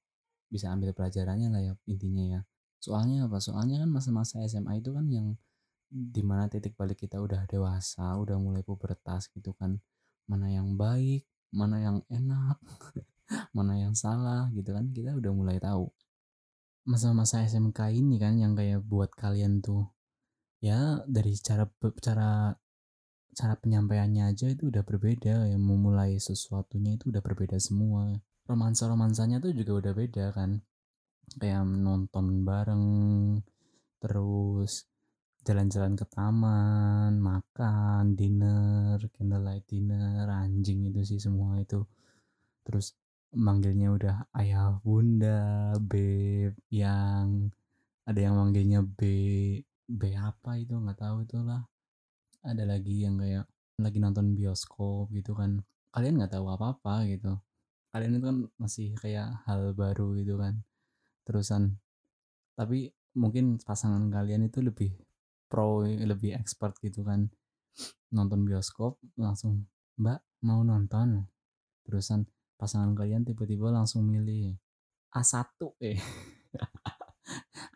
bisa 0.52 0.69
ambil 0.71 0.92
pelajarannya 0.92 1.49
lah 1.49 1.62
ya 1.64 1.73
intinya 1.88 2.25
ya. 2.38 2.40
Soalnya 2.83 3.26
apa? 3.26 3.40
Soalnya 3.40 3.83
kan 3.83 3.90
masa-masa 3.90 4.45
SMA 4.45 4.78
itu 4.83 4.92
kan 4.92 5.09
yang 5.09 5.35
di 5.92 6.23
mana 6.25 6.49
titik 6.49 6.76
balik 6.76 7.00
kita 7.04 7.21
udah 7.21 7.45
dewasa 7.49 8.16
udah 8.21 8.37
mulai 8.37 8.62
pubertas 8.62 9.33
gitu 9.33 9.57
kan. 9.57 9.81
Mana 10.28 10.52
yang 10.52 10.76
baik 10.76 11.32
mana 11.53 11.77
yang 11.79 11.99
enak 12.09 12.59
mana 13.57 13.77
yang 13.79 13.95
salah 13.97 14.49
gitu 14.57 14.73
kan. 14.73 14.91
Kita 14.91 15.17
udah 15.17 15.33
mulai 15.33 15.61
tahu. 15.61 15.89
Masa-masa 16.89 17.47
SMK 17.47 17.95
ini 17.95 18.19
kan 18.19 18.35
yang 18.35 18.59
kayak 18.59 18.83
buat 18.83 19.15
kalian 19.15 19.63
tuh 19.63 19.87
ya 20.59 21.03
dari 21.07 21.35
cara 21.39 21.67
cara 22.03 22.55
cara 23.33 23.55
penyampaiannya 23.57 24.35
aja 24.35 24.51
itu 24.51 24.73
udah 24.73 24.83
berbeda. 24.83 25.49
Ya 25.53 25.59
memulai 25.61 26.19
sesuatunya 26.19 26.99
itu 26.99 27.13
udah 27.13 27.23
berbeda 27.23 27.57
semua. 27.63 28.11
Romansa 28.49 28.91
romansanya 28.91 29.39
tuh 29.39 29.55
juga 29.55 29.87
udah 29.87 29.93
beda 29.95 30.25
kan. 30.35 30.61
Kayak 31.39 31.65
nonton 31.65 32.43
bareng 32.43 32.87
terus 34.03 34.92
jalan-jalan 35.43 35.99
ke 35.99 36.07
taman, 36.07 37.19
makan, 37.19 38.15
dinner, 38.15 38.99
candlelight 39.15 39.67
dinner, 39.67 40.27
anjing 40.31 40.87
itu 40.87 41.03
sih 41.03 41.21
semua 41.23 41.59
itu. 41.59 41.83
Terus 42.63 42.95
manggilnya 43.35 43.91
udah 43.91 44.17
ayah 44.39 44.79
bunda, 44.83 45.75
beb, 45.83 46.55
yang 46.71 47.51
ada 48.07 48.21
yang 48.21 48.35
manggilnya 48.39 48.87
B, 48.87 49.03
B 49.87 50.03
apa 50.15 50.59
itu 50.59 50.79
nggak 50.79 50.99
tahu 50.99 51.27
itulah. 51.27 51.67
Ada 52.43 52.67
lagi 52.67 53.07
yang 53.07 53.19
kayak 53.19 53.47
lagi 53.83 53.99
nonton 53.99 54.35
bioskop 54.39 55.11
gitu 55.11 55.35
kan. 55.35 55.63
Kalian 55.95 56.23
nggak 56.23 56.39
tahu 56.39 56.47
apa-apa 56.51 57.07
gitu. 57.11 57.39
Kalian 57.91 58.19
itu 58.19 58.25
kan 58.27 58.39
masih 58.57 58.89
kayak 58.99 59.43
hal 59.47 59.75
baru 59.75 60.15
gitu 60.19 60.39
kan. 60.39 60.63
Terusan 61.27 61.83
tapi 62.53 62.93
mungkin 63.17 63.61
pasangan 63.61 64.09
kalian 64.13 64.49
itu 64.49 64.61
lebih 64.61 64.93
pro 65.53 65.85
lebih 65.85 66.33
expert 66.33 66.81
gitu 66.81 67.05
kan. 67.05 67.29
Nonton 68.09 68.49
bioskop 68.49 68.97
langsung 69.21 69.69
mbak 70.01 70.25
mau 70.49 70.65
nonton? 70.65 71.29
Terusan 71.85 72.25
pasangan 72.57 72.97
kalian 72.97 73.29
tiba-tiba 73.29 73.69
langsung 73.69 74.09
milih 74.09 74.57
A1 75.13 75.37
eh. 75.93 76.01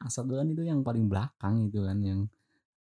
A1 0.00 0.24
kan 0.24 0.48
itu 0.48 0.62
yang 0.64 0.80
paling 0.80 1.12
belakang 1.12 1.68
itu 1.68 1.84
kan 1.84 2.00
yang 2.00 2.20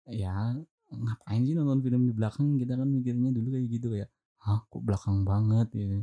ya 0.09 0.57
ngapain 0.89 1.45
sih 1.45 1.53
nonton 1.53 1.85
film 1.85 2.09
di 2.09 2.13
belakang? 2.17 2.57
Kita 2.57 2.73
kan 2.73 2.89
mikirnya 2.89 3.29
dulu 3.29 3.53
kayak 3.53 3.69
gitu 3.69 3.93
ya 3.93 4.09
hah 4.43 4.59
kok 4.71 4.81
belakang 4.83 5.27
banget 5.27 5.67
ya? 5.75 5.99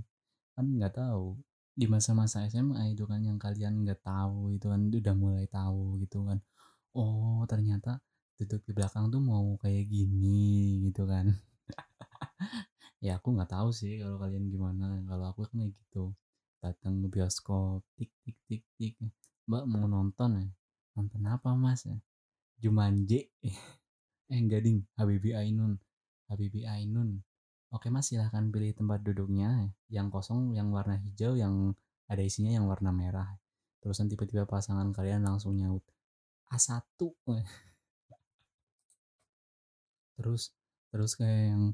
Kan 0.55 0.76
nggak 0.76 0.95
tahu. 0.97 1.40
Di 1.76 1.85
masa-masa 1.88 2.45
SMA 2.49 2.97
itu 2.97 3.05
kan 3.05 3.21
yang 3.21 3.37
kalian 3.37 3.85
nggak 3.85 4.00
tahu 4.00 4.57
itu 4.57 4.66
kan 4.73 4.81
udah 4.88 5.14
mulai 5.16 5.47
tahu 5.49 6.00
gitu 6.00 6.25
kan. 6.28 6.38
Oh 6.97 7.45
ternyata 7.49 8.00
duduk 8.37 8.61
di 8.69 8.73
belakang 8.76 9.09
tuh 9.09 9.21
mau 9.21 9.57
kayak 9.61 9.85
gini 9.88 10.40
gitu 10.88 11.09
kan. 11.09 11.26
Ya 13.05 13.21
aku 13.21 13.28
nggak 13.37 13.52
tahu 13.52 13.71
sih 13.76 14.00
kalau 14.00 14.16
kalian 14.16 14.49
gimana. 14.49 15.05
Kalau 15.05 15.28
aku 15.28 15.45
kan 15.47 15.62
kayak 15.62 15.73
gitu 15.78 16.16
datang 16.64 17.05
ke 17.05 17.09
bioskop 17.12 17.85
tik 17.95 18.11
tik 18.25 18.38
tik 18.49 18.62
tik. 18.81 18.95
Mbak 19.47 19.64
mau 19.69 19.85
nonton 19.87 20.40
ya? 20.40 20.47
Nonton 20.97 21.23
apa 21.28 21.52
mas? 21.55 21.85
Ya 21.87 21.97
Jumanji. 22.61 23.28
Eh 24.33 24.43
enggak 24.43 24.66
ding. 24.66 24.83
Habibi 24.99 25.38
Ainun. 25.38 25.78
Habibi 26.26 26.66
Ainun. 26.66 27.23
Oke 27.71 27.95
mas 27.95 28.11
silahkan 28.11 28.50
pilih 28.50 28.75
tempat 28.75 29.05
duduknya 29.07 29.71
yang 29.87 30.11
kosong 30.11 30.59
yang 30.59 30.75
warna 30.75 30.99
hijau 30.99 31.38
yang 31.38 31.78
ada 32.11 32.23
isinya 32.26 32.50
yang 32.50 32.66
warna 32.66 32.90
merah. 32.90 33.38
Terusan 33.78 34.11
tiba-tiba 34.11 34.43
pasangan 34.50 34.90
kalian 34.90 35.23
langsung 35.23 35.55
nyaut 35.55 35.85
A1 36.50 36.75
terus 40.16 40.52
terus 40.90 41.14
kayak 41.14 41.54
yang 41.54 41.64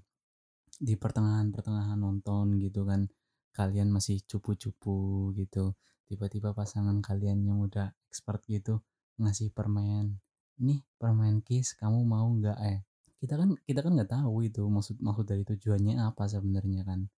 di 0.83 0.95
pertengahan-pertengahan 0.99 1.99
nonton 1.99 2.59
gitu 2.59 2.83
kan 2.85 3.07
kalian 3.55 3.89
masih 3.95 4.21
cupu-cupu 4.27 5.31
gitu 5.39 5.79
tiba-tiba 6.11 6.53
pasangan 6.53 6.99
kalian 7.01 7.47
yang 7.47 7.63
udah 7.63 7.95
expert 8.11 8.43
gitu 8.51 8.83
ngasih 9.21 9.55
permen 9.55 10.19
nih 10.63 10.79
permen 11.01 11.43
kiss 11.43 11.75
kamu 11.75 12.07
mau 12.07 12.29
nggak? 12.39 12.59
Eh 12.63 12.79
kita 13.19 13.35
kan 13.39 13.55
kita 13.67 13.81
kan 13.83 13.93
nggak 13.99 14.11
tahu 14.11 14.47
itu 14.47 14.63
maksud 14.67 14.99
maksud 15.03 15.27
dari 15.27 15.43
tujuannya 15.47 15.99
apa 16.03 16.31
sebenarnya 16.31 16.83
kan. 16.87 17.11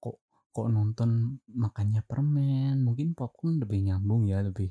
Kok 0.00 0.16
kok 0.52 0.68
nonton 0.72 1.40
makannya 1.52 2.00
permen? 2.06 2.80
Mungkin 2.80 3.12
popcorn 3.12 3.60
lebih 3.60 3.84
nyambung 3.84 4.28
ya 4.30 4.40
lebih 4.44 4.70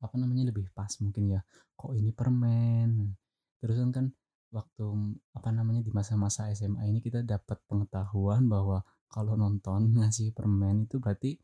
apa 0.00 0.14
namanya 0.20 0.52
lebih 0.52 0.72
pas 0.72 0.92
mungkin 1.04 1.36
ya. 1.36 1.40
Kok 1.76 1.92
ini 1.96 2.10
permen? 2.16 3.16
Terus 3.60 3.76
kan 3.92 4.12
waktu 4.54 4.86
apa 5.34 5.50
namanya 5.50 5.82
di 5.82 5.90
masa-masa 5.90 6.48
SMA 6.54 6.88
ini 6.88 7.02
kita 7.02 7.22
dapat 7.26 7.58
pengetahuan 7.66 8.46
bahwa 8.46 8.86
kalau 9.10 9.34
nonton 9.34 9.90
ngasih 9.98 10.32
permen 10.34 10.86
itu 10.86 10.98
berarti 10.98 11.38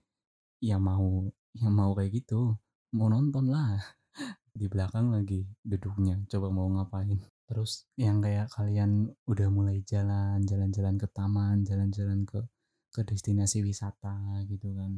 ya 0.63 0.79
mau 0.79 1.27
ya 1.57 1.69
mau 1.69 1.93
kayak 1.97 2.23
gitu. 2.23 2.57
Mau 2.93 3.09
nonton 3.09 3.49
lah. 3.49 3.81
Di 4.53 4.69
belakang 4.69 5.09
lagi 5.09 5.49
duduknya 5.65 6.21
coba 6.29 6.53
mau 6.53 6.69
ngapain. 6.69 7.17
Terus 7.49 7.89
yang 7.97 8.21
kayak 8.21 8.53
kalian 8.53 9.09
udah 9.25 9.49
mulai 9.49 9.81
jalan 9.85 10.45
jalan-jalan 10.45 11.01
ke 11.01 11.09
taman 11.09 11.65
jalan-jalan 11.65 12.29
ke 12.29 12.41
ke 12.93 13.01
destinasi 13.09 13.65
wisata 13.65 14.45
gitu 14.45 14.77
kan. 14.77 14.93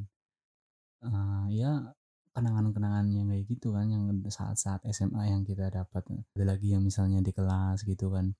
Uh, 1.05 1.47
ya 1.55 1.95
kenangan-kenangan 2.35 3.07
yang 3.15 3.31
kayak 3.31 3.47
gitu 3.47 3.73
kan 3.73 3.87
yang 3.87 4.11
saat-saat 4.27 4.83
SMA 4.91 5.31
yang 5.31 5.47
kita 5.47 5.71
dapat. 5.71 6.03
Ada 6.35 6.45
lagi 6.45 6.75
yang 6.75 6.83
misalnya 6.83 7.23
di 7.23 7.31
kelas 7.31 7.87
gitu 7.87 8.11
kan 8.11 8.35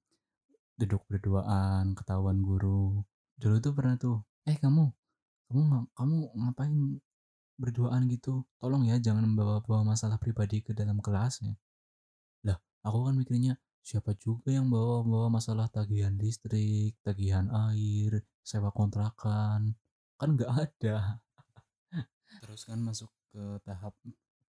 duduk 0.75 1.07
berduaan 1.07 1.95
ketahuan 1.95 2.43
guru. 2.43 3.07
Dulu 3.39 3.57
tuh 3.63 3.73
pernah 3.73 3.95
tuh 3.95 4.27
eh 4.51 4.59
kamu 4.59 4.91
kamu 5.51 5.63
kamu 5.95 6.17
ngapain 6.35 6.75
berduaan 7.55 8.11
gitu? 8.11 8.43
Tolong 8.59 8.83
ya 8.91 8.99
jangan 8.99 9.31
membawa-bawa 9.31 9.95
masalah 9.95 10.19
pribadi 10.19 10.61
ke 10.67 10.75
dalam 10.75 10.99
kelas 10.99 11.47
ya. 11.47 11.55
Lah 12.43 12.59
aku 12.83 13.07
kan 13.07 13.15
mikirnya 13.15 13.55
siapa 13.85 14.19
juga 14.19 14.51
yang 14.51 14.67
bawa-bawa 14.73 15.39
masalah 15.39 15.71
tagihan 15.71 16.19
listrik 16.19 16.99
tagihan 17.07 17.47
air 17.71 18.27
sewa 18.43 18.75
kontrakan? 18.75 19.79
Kan 20.19 20.29
nggak 20.35 20.51
ada. 20.51 21.23
Terus 22.43 22.67
kan 22.67 22.83
masuk 22.83 23.15
ke 23.35 23.59
tahap 23.67 23.95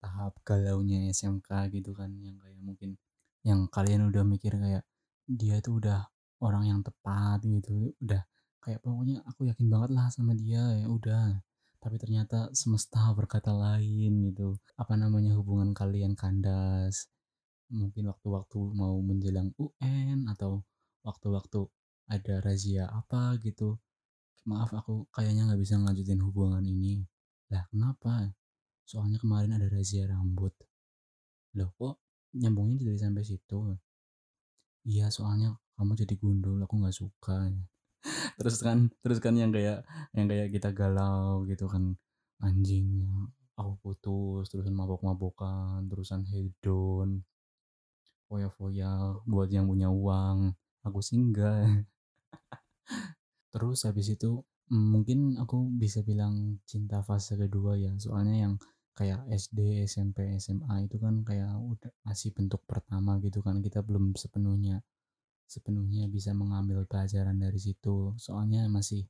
tahap 0.05 0.37
galaunya 0.45 1.09
SMK 1.09 1.73
gitu 1.73 1.97
kan 1.97 2.13
yang 2.21 2.37
kayak 2.37 2.61
mungkin 2.61 3.01
yang 3.41 3.65
kalian 3.73 4.13
udah 4.13 4.21
mikir 4.29 4.53
kayak 4.61 4.85
dia 5.25 5.65
tuh 5.65 5.81
udah 5.81 6.05
orang 6.45 6.69
yang 6.69 6.81
tepat 6.85 7.41
gitu 7.41 7.97
udah 8.05 8.21
kayak 8.65 8.81
pokoknya 8.81 9.21
aku 9.29 9.45
yakin 9.45 9.69
banget 9.69 9.91
lah 9.93 10.09
sama 10.09 10.33
dia 10.33 10.65
ya 10.81 10.89
udah. 10.89 11.37
Tapi 11.85 12.01
ternyata 12.01 12.49
semesta 12.57 13.13
berkata 13.13 13.53
lain 13.53 14.33
gitu. 14.33 14.57
Apa 14.81 14.97
namanya 14.97 15.37
hubungan 15.37 15.77
kalian 15.77 16.17
kandas. 16.17 17.13
Mungkin 17.69 18.09
waktu-waktu 18.09 18.57
mau 18.73 18.97
menjelang 19.05 19.53
UN 19.61 20.25
atau 20.33 20.65
waktu-waktu 21.05 21.69
ada 22.09 22.41
razia 22.41 22.89
apa 22.89 23.37
gitu. 23.45 23.77
Maaf 24.49 24.73
aku 24.73 25.05
kayaknya 25.13 25.53
nggak 25.53 25.61
bisa 25.61 25.77
ngajutin 25.77 26.25
hubungan 26.25 26.65
ini. 26.65 27.05
Lah 27.53 27.69
kenapa 27.69 28.33
soalnya 28.85 29.19
kemarin 29.21 29.57
ada 29.57 29.67
razia 29.69 30.05
rambut. 30.09 30.53
Loh 31.57 31.71
kok 31.77 31.95
nyambungnya 32.37 32.85
dari 32.85 32.99
sampai 33.01 33.25
situ? 33.25 33.59
Iya 34.85 35.09
soalnya 35.09 35.57
kamu 35.81 35.93
jadi 35.97 36.15
gundul 36.21 36.59
aku 36.61 36.75
nggak 36.77 36.97
suka. 36.97 37.51
Terus 38.39 38.61
kan 38.61 38.93
terus 39.01 39.17
kan 39.17 39.33
yang 39.33 39.49
kayak 39.49 39.81
yang 40.13 40.29
kayak 40.29 40.53
kita 40.53 40.69
galau 40.77 41.49
gitu 41.49 41.65
kan. 41.71 41.97
Anjing 42.45 43.01
aku 43.57 43.73
putus 43.81 44.51
terusan 44.53 44.77
mabok-mabokan 44.77 45.89
terusan 45.89 46.27
hedon. 46.29 47.25
Foya-foya 48.29 49.23
buat 49.25 49.49
yang 49.49 49.65
punya 49.71 49.89
uang. 49.89 50.53
Aku 50.85 51.01
singgah 51.01 51.65
terus 53.55 53.89
habis 53.89 54.13
itu 54.13 54.45
mm, 54.69 54.87
mungkin 54.93 55.19
aku 55.41 55.71
bisa 55.73 56.05
bilang 56.05 56.61
cinta 56.69 57.01
fase 57.01 57.41
kedua 57.41 57.79
ya. 57.81 57.97
Soalnya 57.97 58.37
yang 58.37 58.55
kayak 58.95 59.27
SD 59.31 59.59
SMP 59.91 60.39
SMA 60.39 60.87
itu 60.87 60.97
kan 61.03 61.27
kayak 61.27 61.51
udah 61.59 61.91
masih 62.07 62.31
bentuk 62.31 62.63
pertama 62.71 63.19
gitu 63.23 63.43
kan 63.43 63.59
kita 63.59 63.83
belum 63.83 64.15
sepenuhnya 64.15 64.83
sepenuhnya 65.45 66.09
bisa 66.09 66.33
mengambil 66.33 66.89
pelajaran 66.89 67.37
dari 67.39 67.61
situ. 67.61 68.17
Soalnya 68.17 68.67
masih 68.67 69.05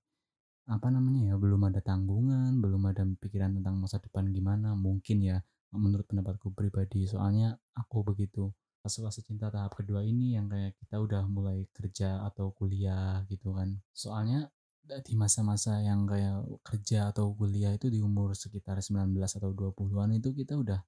apa 0.65 0.89
namanya 0.89 1.29
ya 1.29 1.37
belum 1.37 1.69
ada 1.69 1.85
tanggungan 1.85 2.57
belum 2.65 2.89
ada 2.89 3.05
pikiran 3.21 3.61
tentang 3.61 3.77
masa 3.77 4.01
depan 4.01 4.33
gimana 4.33 4.73
mungkin 4.73 5.21
ya 5.21 5.39
menurut 5.75 6.07
pendapatku 6.09 6.53
pribadi. 6.55 7.07
Soalnya 7.09 7.57
aku 7.77 8.05
begitu 8.07 8.51
fase-fase 8.85 9.25
cinta 9.25 9.49
tahap 9.49 9.73
kedua 9.81 10.05
ini 10.05 10.37
yang 10.37 10.47
kayak 10.53 10.77
kita 10.77 11.01
udah 11.01 11.25
mulai 11.29 11.65
kerja 11.73 12.25
atau 12.29 12.53
kuliah 12.53 13.25
gitu 13.33 13.57
kan. 13.57 13.81
Soalnya 13.97 14.53
di 14.85 15.15
masa-masa 15.17 15.81
yang 15.81 16.05
kayak 16.05 16.45
kerja 16.61 17.11
atau 17.11 17.33
kuliah 17.33 17.73
itu 17.73 17.89
di 17.89 18.05
umur 18.05 18.37
sekitar 18.37 18.79
19 18.85 19.17
atau 19.17 19.51
20-an 19.53 20.21
itu 20.21 20.37
kita 20.37 20.55
udah 20.61 20.81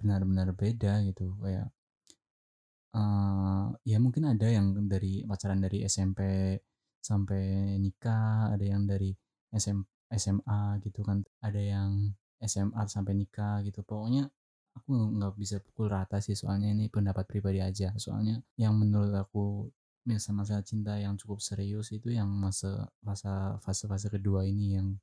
benar-benar 0.00 0.50
beda 0.56 1.04
gitu 1.06 1.36
kayak 1.38 1.68
uh, 2.96 3.70
ya 3.86 3.98
mungkin 4.02 4.32
ada 4.34 4.48
yang 4.50 4.74
dari 4.88 5.22
pacaran 5.28 5.60
dari 5.62 5.86
SMP 5.86 6.20
sampai 7.00 7.76
nikah 7.80 8.52
ada 8.52 8.64
yang 8.64 8.84
dari 8.84 9.14
SM, 9.54 9.78
SMA 10.14 10.78
gitu 10.84 11.00
kan 11.06 11.22
ada 11.42 11.58
yang 11.60 12.12
SMA 12.40 12.82
sampai 12.88 13.12
nikah 13.16 13.60
gitu. 13.66 13.84
Pokoknya 13.84 14.28
aku 14.76 14.90
nggak 15.18 15.34
bisa 15.36 15.56
pukul 15.60 15.92
rata 15.92 16.18
sih 16.24 16.32
soalnya 16.38 16.72
ini 16.72 16.88
pendapat 16.88 17.28
pribadi 17.28 17.60
aja. 17.60 17.92
Soalnya 18.00 18.40
yang 18.56 18.76
menurut 18.80 19.12
aku 19.12 19.68
masa-masa 20.06 20.60
cinta 20.64 20.96
yang 20.96 21.14
cukup 21.20 21.44
serius 21.44 21.92
itu 21.92 22.10
yang 22.10 22.28
masa 22.28 22.88
masa 23.04 23.60
fase-fase 23.60 24.08
kedua 24.08 24.48
ini 24.48 24.80
yang 24.80 24.96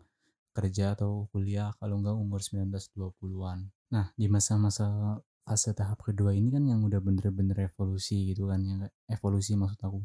kerja 0.57 0.97
atau 0.97 1.29
kuliah 1.29 1.69
kalau 1.77 2.01
enggak 2.01 2.17
umur 2.17 2.41
19-20-an 2.41 3.69
nah 3.93 4.09
di 4.17 4.25
masa-masa 4.27 5.19
fase 5.47 5.71
tahap 5.71 6.03
kedua 6.03 6.35
ini 6.35 6.51
kan 6.51 6.67
yang 6.67 6.83
udah 6.83 6.99
bener-bener 6.99 7.55
revolusi 7.55 8.35
gitu 8.35 8.51
kan 8.51 8.59
yang 8.67 8.83
evolusi 9.07 9.55
maksud 9.55 9.79
aku. 9.79 10.03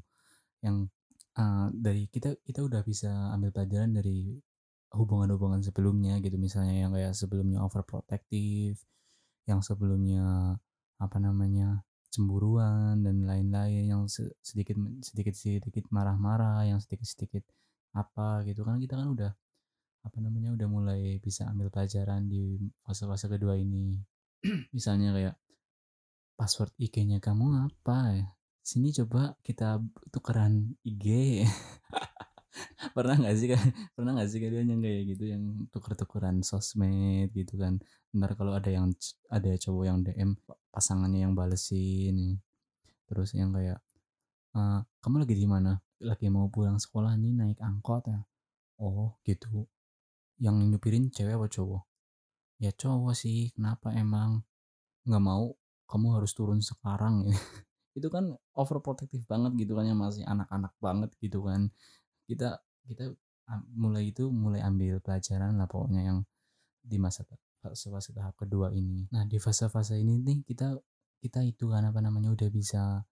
Yang 0.63 0.87
uh, 1.35 1.67
dari 1.75 2.07
kita 2.07 2.39
kita 2.47 2.63
udah 2.63 2.87
bisa 2.87 3.11
ambil 3.35 3.51
pelajaran 3.51 3.91
dari 3.91 4.39
hubungan-hubungan 4.95 5.59
sebelumnya 5.67 6.23
gitu. 6.23 6.39
Misalnya 6.39 6.87
yang 6.87 6.95
kayak 6.95 7.19
sebelumnya 7.19 7.59
overprotective 7.67 8.79
yang 9.51 9.59
sebelumnya 9.67 10.55
apa 11.03 11.19
namanya 11.19 11.83
cemburuan 12.12 13.00
dan 13.00 13.25
lain-lain 13.25 13.88
yang 13.88 14.02
sedikit 14.45 14.76
sedikit 15.00 15.33
sedikit 15.33 15.85
marah-marah 15.88 16.69
yang 16.69 16.78
sedikit 16.78 17.09
sedikit 17.09 17.45
apa 17.97 18.45
gitu 18.45 18.62
kan 18.69 18.76
kita 18.76 19.00
kan 19.00 19.09
udah 19.16 19.33
apa 20.02 20.16
namanya 20.21 20.52
udah 20.52 20.69
mulai 20.69 21.16
bisa 21.25 21.49
ambil 21.49 21.73
pelajaran 21.73 22.28
di 22.28 22.61
fase-fase 22.85 23.33
kedua 23.33 23.57
ini 23.57 23.97
misalnya 24.76 25.16
kayak 25.16 25.37
password 26.42 26.75
IG-nya 26.75 27.23
kamu 27.23 27.71
apa 27.71 27.99
ya? 28.19 28.26
Sini 28.62 28.90
coba 28.90 29.39
kita 29.47 29.78
tukeran 30.10 30.75
IG. 30.82 31.06
pernah 32.97 33.17
nggak 33.17 33.36
sih 33.36 33.49
kan 33.52 33.60
pernah 33.97 34.10
nggak 34.17 34.28
sih 34.28 34.38
kalian 34.41 34.69
yang 34.76 34.80
kayak 34.84 35.02
gitu 35.17 35.25
yang 35.28 35.43
tuker-tukeran 35.73 36.45
sosmed 36.45 37.32
gitu 37.32 37.54
kan? 37.56 37.80
Ntar 38.12 38.36
kalau 38.36 38.52
ada 38.56 38.69
yang 38.69 38.93
ada 39.32 39.50
cowok 39.56 39.84
yang 39.88 39.99
DM 40.04 40.30
pasangannya 40.73 41.25
yang 41.28 41.34
balesin 41.36 42.41
terus 43.08 43.36
yang 43.36 43.52
kayak 43.52 43.80
uh, 44.56 44.80
kamu 45.04 45.25
lagi 45.25 45.34
di 45.36 45.49
mana? 45.49 45.80
Lagi 46.02 46.26
mau 46.28 46.49
pulang 46.49 46.80
sekolah 46.80 47.17
nih 47.17 47.32
naik 47.32 47.58
angkot 47.60 48.08
ya? 48.08 48.21
Oh 48.80 49.17
gitu. 49.25 49.69
Yang 50.41 50.56
nyupirin 50.75 51.08
cewek 51.12 51.38
apa 51.38 51.47
cowok? 51.49 51.82
Ya 52.60 52.71
cowok 52.73 53.15
sih 53.17 53.52
kenapa 53.54 53.95
emang? 53.95 54.45
Nggak 55.08 55.23
mau 55.25 55.54
kamu 55.86 56.06
harus 56.21 56.32
turun 56.32 56.60
sekarang. 56.65 57.28
Ya 57.28 57.36
itu 57.93 58.08
kan 58.08 58.32
overprotective 58.56 59.25
banget 59.28 59.52
gitu 59.60 59.76
kan 59.76 59.84
yang 59.84 60.00
masih 60.00 60.25
anak-anak 60.25 60.73
banget 60.80 61.10
gitu 61.21 61.45
kan 61.45 61.69
kita 62.32 62.58
kita 62.88 63.12
mulai 63.76 64.08
itu 64.10 64.32
mulai 64.32 64.64
ambil 64.64 64.99
pelajaran 65.04 65.58
lah 65.60 65.68
pokoknya 65.68 66.02
yang 66.08 66.18
di 66.82 66.97
masa 66.97 67.23
fase-fase 67.62 68.10
tahap 68.16 68.34
kedua 68.34 68.75
ini. 68.75 69.06
Nah 69.14 69.23
di 69.28 69.38
fase-fase 69.38 70.00
ini 70.00 70.18
nih 70.18 70.42
kita 70.42 70.75
kita 71.23 71.47
itu 71.47 71.71
kan 71.71 71.86
apa 71.86 72.02
namanya 72.02 72.34
udah 72.34 72.49
bisa 72.50 73.06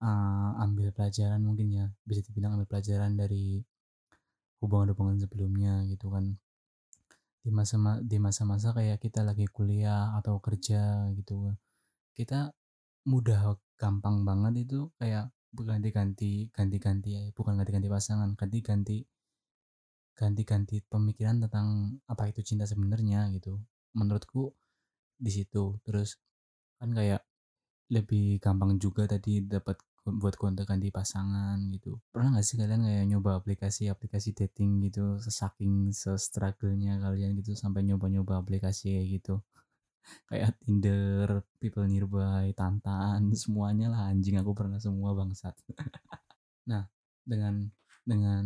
uh, 0.00 0.50
ambil 0.64 0.94
pelajaran 0.96 1.42
mungkin 1.44 1.68
ya. 1.74 1.86
Bisa 2.08 2.24
dibilang 2.24 2.56
ambil 2.56 2.68
pelajaran 2.70 3.18
dari 3.18 3.60
hubungan-hubungan 4.64 5.20
sebelumnya 5.20 5.84
gitu 5.92 6.08
kan. 6.08 6.40
Di 7.44 7.52
masa 7.52 7.76
di 8.02 8.16
masa-masa 8.16 8.72
kayak 8.72 8.98
kita 8.98 9.20
lagi 9.22 9.44
kuliah 9.52 10.16
atau 10.16 10.40
kerja 10.40 11.12
gitu. 11.12 11.52
Kita 12.16 12.48
mudah 13.06 13.54
gampang 13.76 14.24
banget 14.24 14.66
itu 14.66 14.88
kayak 14.96 15.35
ganti-ganti 15.64 16.50
ganti-ganti 16.52 17.08
ya 17.16 17.22
bukan 17.32 17.56
ganti-ganti 17.56 17.88
pasangan 17.88 18.34
ganti-ganti 18.36 19.06
ganti-ganti 20.16 20.80
pemikiran 20.88 21.44
tentang 21.44 22.00
apa 22.08 22.32
itu 22.32 22.40
cinta 22.40 22.64
sebenarnya 22.64 23.28
gitu. 23.36 23.60
Menurutku 23.92 24.56
di 25.20 25.28
situ. 25.28 25.76
Terus 25.84 26.16
kan 26.80 26.92
kayak 26.96 27.20
lebih 27.92 28.40
gampang 28.40 28.80
juga 28.80 29.04
tadi 29.06 29.44
dapat 29.44 29.76
buat 30.06 30.38
kontak 30.38 30.70
ganti 30.70 30.88
pasangan 30.94 31.58
gitu. 31.74 31.98
Pernah 32.14 32.38
gak 32.38 32.46
sih 32.46 32.56
kalian 32.56 32.82
kayak 32.86 33.04
nyoba 33.10 33.30
aplikasi-aplikasi 33.42 34.38
dating 34.38 34.80
gitu 34.86 35.18
saking 35.20 35.90
se-struggle-nya 35.90 37.02
kalian 37.02 37.34
gitu 37.42 37.58
sampai 37.58 37.82
nyoba-nyoba 37.84 38.38
aplikasi 38.40 38.96
kayak 38.96 39.08
gitu 39.20 39.34
kayak 40.30 40.56
Tinder, 40.62 41.42
People 41.58 41.86
Nearby, 41.86 42.52
Tantan, 42.56 43.30
semuanya 43.42 43.92
lah 43.92 44.10
anjing 44.10 44.38
aku 44.40 44.52
pernah 44.54 44.78
semua 44.78 45.12
bangsat. 45.14 45.54
nah, 46.70 46.86
dengan 47.26 47.66
dengan 48.06 48.44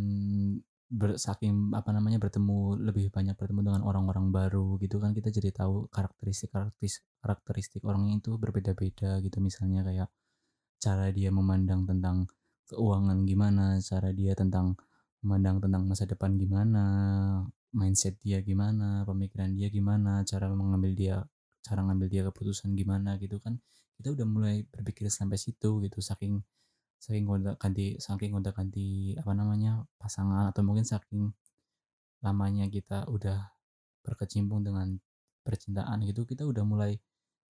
bersaking 0.90 1.70
apa 1.70 1.94
namanya 1.94 2.18
bertemu 2.18 2.82
lebih 2.82 3.14
banyak 3.14 3.38
bertemu 3.38 3.62
dengan 3.62 3.82
orang-orang 3.86 4.34
baru 4.34 4.74
gitu 4.82 4.98
kan 4.98 5.14
kita 5.14 5.30
jadi 5.30 5.54
tahu 5.54 5.86
karakteristik 5.86 6.50
karakteristik 6.50 7.06
karakteristik 7.22 7.82
orangnya 7.86 8.18
itu 8.18 8.34
berbeda-beda 8.34 9.22
gitu 9.22 9.38
misalnya 9.38 9.86
kayak 9.86 10.10
cara 10.82 11.12
dia 11.14 11.30
memandang 11.30 11.84
tentang 11.84 12.26
keuangan 12.70 13.28
gimana, 13.28 13.82
cara 13.82 14.10
dia 14.14 14.32
tentang 14.32 14.78
memandang 15.20 15.60
tentang 15.60 15.84
masa 15.84 16.08
depan 16.08 16.38
gimana, 16.40 16.84
mindset 17.76 18.16
dia 18.24 18.40
gimana, 18.40 19.04
pemikiran 19.04 19.52
dia 19.52 19.68
gimana, 19.68 20.24
cara 20.24 20.48
mengambil 20.54 20.92
dia 20.96 21.16
cara 21.60 21.80
ngambil 21.84 22.08
dia 22.08 22.22
keputusan 22.28 22.72
gimana 22.76 23.16
gitu 23.20 23.36
kan 23.40 23.60
kita 24.00 24.16
udah 24.16 24.26
mulai 24.28 24.64
berpikir 24.68 25.08
sampai 25.12 25.36
situ 25.36 25.80
gitu 25.84 25.98
saking 26.00 26.40
saking 27.00 27.24
gonta 27.28 27.56
ganti 27.56 27.96
saking 28.00 28.32
gonta 28.32 28.52
ganti 28.52 29.16
apa 29.16 29.32
namanya 29.32 29.84
pasangan 30.00 30.52
atau 30.52 30.60
mungkin 30.64 30.84
saking 30.84 31.32
lamanya 32.20 32.68
kita 32.68 33.08
udah 33.08 33.52
berkecimpung 34.04 34.64
dengan 34.64 34.96
percintaan 35.44 36.04
gitu 36.04 36.28
kita 36.28 36.44
udah 36.44 36.64
mulai 36.64 37.00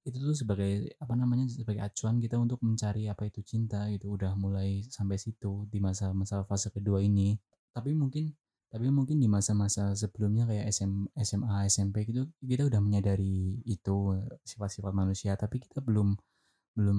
itu 0.01 0.17
tuh 0.17 0.33
sebagai 0.33 0.97
apa 0.97 1.13
namanya 1.13 1.45
sebagai 1.45 1.85
acuan 1.85 2.17
kita 2.17 2.41
untuk 2.41 2.65
mencari 2.65 3.05
apa 3.13 3.29
itu 3.29 3.45
cinta 3.45 3.85
gitu 3.93 4.17
udah 4.17 4.33
mulai 4.33 4.81
sampai 4.89 5.21
situ 5.21 5.69
di 5.69 5.77
masa-masa 5.77 6.41
fase 6.49 6.73
kedua 6.73 7.05
ini. 7.05 7.37
Tapi 7.69 7.93
mungkin 7.93 8.33
tapi 8.71 8.87
mungkin 8.87 9.19
di 9.19 9.27
masa-masa 9.27 9.99
sebelumnya 9.99 10.47
kayak 10.47 10.71
SM, 10.71 11.11
SMA 11.19 11.67
SMP 11.67 12.07
gitu 12.07 12.31
kita 12.39 12.71
udah 12.71 12.79
menyadari 12.79 13.59
itu 13.67 14.15
sifat-sifat 14.47 14.95
manusia. 14.95 15.35
Tapi 15.35 15.59
kita 15.59 15.83
belum 15.83 16.15
belum 16.79 16.99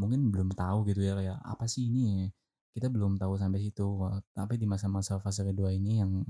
mungkin 0.00 0.32
belum 0.32 0.48
tahu 0.56 0.88
gitu 0.88 1.04
ya 1.04 1.12
kayak 1.20 1.38
apa 1.44 1.68
sih 1.68 1.92
ini? 1.92 2.32
Kita 2.72 2.88
belum 2.88 3.20
tahu 3.20 3.36
sampai 3.36 3.60
situ. 3.60 3.84
Tapi 4.32 4.56
di 4.56 4.64
masa-masa 4.64 5.20
fase 5.20 5.44
kedua 5.44 5.68
ini 5.76 6.00
yang 6.00 6.24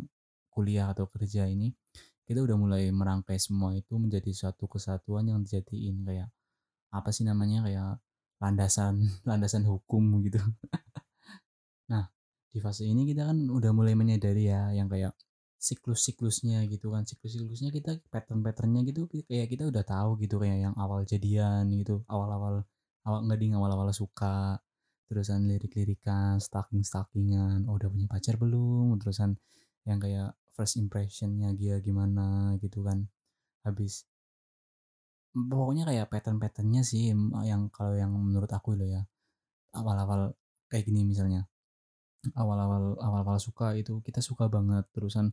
kuliah 0.51 0.91
atau 0.91 1.07
kerja 1.07 1.47
ini 1.47 1.71
kita 2.27 2.43
udah 2.43 2.57
mulai 2.59 2.91
merangkai 2.91 3.39
semua 3.39 3.75
itu 3.75 3.95
menjadi 3.99 4.31
suatu 4.35 4.67
kesatuan 4.71 5.27
yang 5.27 5.43
dijadiin 5.43 6.03
kayak 6.07 6.31
apa 6.91 7.11
sih 7.15 7.23
namanya 7.27 7.63
kayak 7.67 8.03
landasan 8.43 9.07
landasan 9.29 9.63
hukum 9.67 10.03
gitu. 10.27 10.43
Nah 11.91 12.11
di 12.51 12.59
fase 12.59 12.83
ini 12.87 13.07
kita 13.07 13.31
kan 13.31 13.39
udah 13.47 13.71
mulai 13.71 13.95
menyadari 13.95 14.51
ya 14.51 14.75
yang 14.75 14.91
kayak 14.91 15.15
siklus-siklusnya 15.61 16.67
gitu 16.73 16.91
kan. 16.95 17.05
Siklus-siklusnya 17.07 17.71
kita 17.71 18.01
pattern-patternnya 18.11 18.81
gitu 18.91 19.07
kayak 19.29 19.49
kita 19.53 19.71
udah 19.71 19.85
tahu 19.87 20.19
gitu 20.23 20.41
kayak 20.43 20.59
yang 20.71 20.75
awal 20.81 21.05
jadian 21.07 21.69
gitu 21.77 22.03
awal-awal 22.11 22.65
awal 23.07 23.19
nggak 23.27 23.39
ding 23.41 23.55
awal-awal 23.55 23.89
suka 23.95 24.59
terusan 25.11 25.47
lirik-lirikan 25.51 26.39
stalking-stalkingan 26.39 27.67
oh 27.69 27.77
udah 27.79 27.89
punya 27.93 28.07
pacar 28.11 28.35
belum? 28.41 28.99
Terusan 28.99 29.39
yang 29.89 29.99
kayak 30.03 30.35
first 30.57 30.77
impressionnya 30.81 31.55
dia 31.55 31.79
gimana 31.79 32.57
gitu 32.59 32.83
kan. 32.83 33.07
Habis 33.63 34.09
pokoknya 35.31 35.87
kayak 35.87 36.11
pattern-patternnya 36.11 36.83
sih 36.83 37.15
yang 37.47 37.71
kalau 37.71 37.95
yang 37.95 38.11
menurut 38.11 38.51
aku 38.51 38.75
loh 38.75 38.89
ya 38.89 39.03
awal-awal 39.79 40.35
kayak 40.67 40.87
gini 40.91 41.07
misalnya 41.07 41.47
awal-awal 42.37 43.01
awal-awal 43.01 43.39
suka 43.41 43.75
itu 43.81 44.05
kita 44.05 44.21
suka 44.21 44.47
banget 44.53 44.85
terusan 44.93 45.33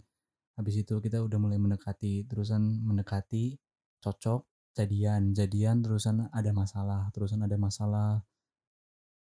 habis 0.58 0.76
itu 0.80 0.98
kita 1.04 1.22
udah 1.22 1.38
mulai 1.38 1.60
mendekati 1.60 2.26
terusan 2.26 2.82
mendekati 2.82 3.60
cocok 4.02 4.48
jadian 4.78 5.34
jadian 5.34 5.82
terusan 5.82 6.30
ada 6.30 6.52
masalah 6.54 7.10
terusan 7.10 7.42
ada 7.42 7.58
masalah. 7.58 8.22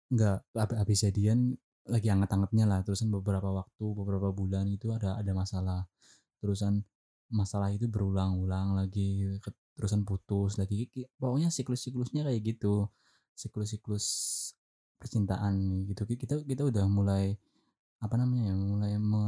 Nggak 0.08 0.38
habis 0.56 0.98
jadian 1.04 1.52
lagi 1.84 2.08
anget-angetnya 2.08 2.64
lah 2.64 2.80
terusan 2.80 3.12
beberapa 3.12 3.52
waktu 3.52 3.84
beberapa 3.92 4.32
bulan 4.32 4.64
itu 4.72 4.88
ada 4.96 5.20
ada 5.20 5.32
masalah. 5.36 5.84
Terusan 6.40 6.80
masalah 7.28 7.68
itu 7.76 7.88
berulang-ulang 7.88 8.76
lagi 8.76 9.28
terusan 9.76 10.06
putus 10.06 10.56
lagi 10.56 10.88
pokoknya 11.20 11.52
siklus-siklusnya 11.52 12.24
kayak 12.24 12.40
gitu. 12.56 12.88
Siklus-siklus 13.36 14.06
percintaan 15.04 15.84
gitu. 15.84 16.08
Kita 16.08 16.40
kita 16.48 16.64
udah 16.64 16.88
mulai 16.88 17.36
apa 18.00 18.14
namanya 18.16 18.52
ya 18.52 18.54
mulai 18.56 18.92
me, 18.96 19.24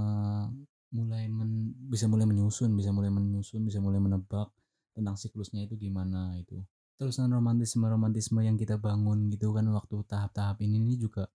mulai 0.97 1.25
men, 1.29 1.77
bisa 1.93 2.09
mulai 2.09 2.25
menyusun 2.25 2.73
bisa 2.77 2.93
mulai 2.93 3.13
menyusun 3.13 3.65
bisa 3.65 3.81
mulai 3.81 4.01
menebak 4.01 4.49
tentang 4.97 5.17
siklusnya 5.17 5.65
itu 5.69 5.77
gimana 5.77 6.37
itu 6.41 6.61
terusan 6.97 7.29
romantisme 7.29 7.85
romantisme 7.85 8.41
yang 8.41 8.57
kita 8.57 8.81
bangun 8.81 9.29
gitu 9.29 9.53
kan 9.53 9.69
waktu 9.69 9.97
tahap-tahap 10.09 10.57
ini 10.65 10.81
ini 10.81 10.97
juga 10.97 11.29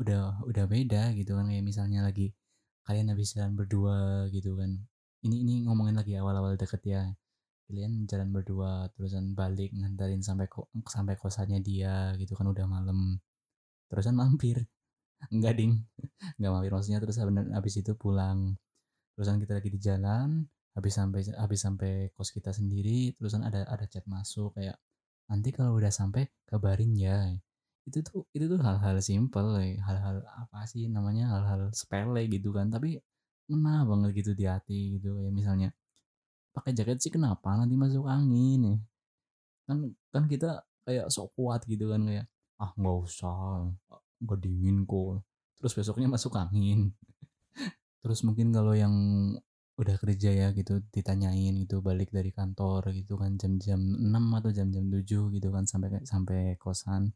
udah 0.00 0.44
udah 0.44 0.64
beda 0.68 1.16
gitu 1.16 1.32
kan. 1.38 1.48
Kayak 1.48 1.64
misalnya 1.64 2.00
lagi 2.04 2.34
kalian 2.84 3.08
habis 3.12 3.32
jalan 3.32 3.56
berdua 3.56 4.28
gitu 4.34 4.58
kan. 4.58 4.76
Ini 5.24 5.36
ini 5.46 5.54
ngomongin 5.64 5.96
lagi 5.96 6.12
awal-awal 6.18 6.58
deket 6.60 6.82
ya. 6.84 7.02
Kalian 7.70 8.04
jalan 8.10 8.28
berdua 8.34 8.90
terusan 8.92 9.32
balik 9.32 9.72
nganterin 9.72 10.20
sampai 10.20 10.50
ko 10.50 10.68
sampai 10.84 11.16
kosannya 11.16 11.62
dia 11.64 12.12
gitu 12.20 12.36
kan 12.36 12.44
udah 12.50 12.66
malam 12.68 13.16
terusan 13.92 14.16
mampir. 14.16 14.64
Enggak 15.34 15.60
ding. 15.60 15.84
Enggak 16.40 16.50
mampir 16.56 16.72
maksudnya 16.72 17.00
terus 17.04 17.20
habis 17.20 17.74
itu 17.76 17.92
pulang. 17.92 18.56
Terusan 19.12 19.36
kita 19.44 19.60
lagi 19.60 19.68
di 19.68 19.76
jalan 19.76 20.48
habis 20.72 20.96
sampai 20.96 21.20
habis 21.36 21.60
sampai 21.60 21.92
kos 22.16 22.32
kita 22.32 22.48
sendiri 22.48 23.12
terusan 23.20 23.44
ada 23.44 23.68
ada 23.68 23.84
chat 23.84 24.08
masuk 24.08 24.56
kayak 24.56 24.80
nanti 25.28 25.52
kalau 25.52 25.76
udah 25.76 25.92
sampai 25.92 26.32
kabarin 26.48 26.96
ya. 26.96 27.28
Itu 27.84 28.00
tuh 28.00 28.24
itu 28.32 28.48
tuh 28.48 28.56
hal-hal 28.64 28.96
simple 29.04 29.60
hal-hal 29.84 30.24
apa 30.24 30.64
sih 30.64 30.88
namanya 30.88 31.28
hal-hal 31.28 31.68
sepele 31.76 32.24
gitu 32.32 32.56
kan 32.56 32.72
tapi 32.72 32.96
ngena 33.52 33.84
banget 33.84 34.10
gitu 34.24 34.32
di 34.32 34.44
hati 34.48 34.96
gitu. 34.96 35.12
Kayak 35.20 35.34
misalnya 35.36 35.68
pakai 36.56 36.72
jaket 36.76 36.98
sih 37.04 37.12
kenapa 37.12 37.52
nanti 37.60 37.74
masuk 37.76 38.08
angin 38.08 38.60
ya? 38.64 38.76
Kan 39.68 39.78
kan 40.12 40.24
kita 40.32 40.64
kayak 40.86 41.06
sok 41.14 41.36
kuat 41.36 41.60
gitu 41.68 41.92
kan 41.92 42.02
kayak 42.08 42.26
ah 42.62 42.72
nggak 42.78 42.96
usah. 43.02 43.66
Nggak 44.22 44.38
dingin 44.38 44.86
kok. 44.86 45.26
Terus 45.58 45.72
besoknya 45.74 46.08
masuk 46.10 46.38
angin. 46.38 46.94
Terus 48.02 48.22
mungkin 48.26 48.54
kalau 48.54 48.74
yang 48.78 48.94
udah 49.80 49.96
kerja 49.98 50.30
ya 50.30 50.48
gitu 50.52 50.84
ditanyain 50.94 51.56
gitu 51.64 51.80
balik 51.80 52.12
dari 52.12 52.28
kantor 52.30 52.92
gitu 52.92 53.16
kan 53.16 53.34
jam-jam 53.40 53.80
6 53.80 54.38
atau 54.38 54.50
jam-jam 54.52 54.84
7 54.86 55.32
gitu 55.34 55.48
kan 55.50 55.64
sampai 55.66 56.02
sampai 56.06 56.54
kosan. 56.62 57.10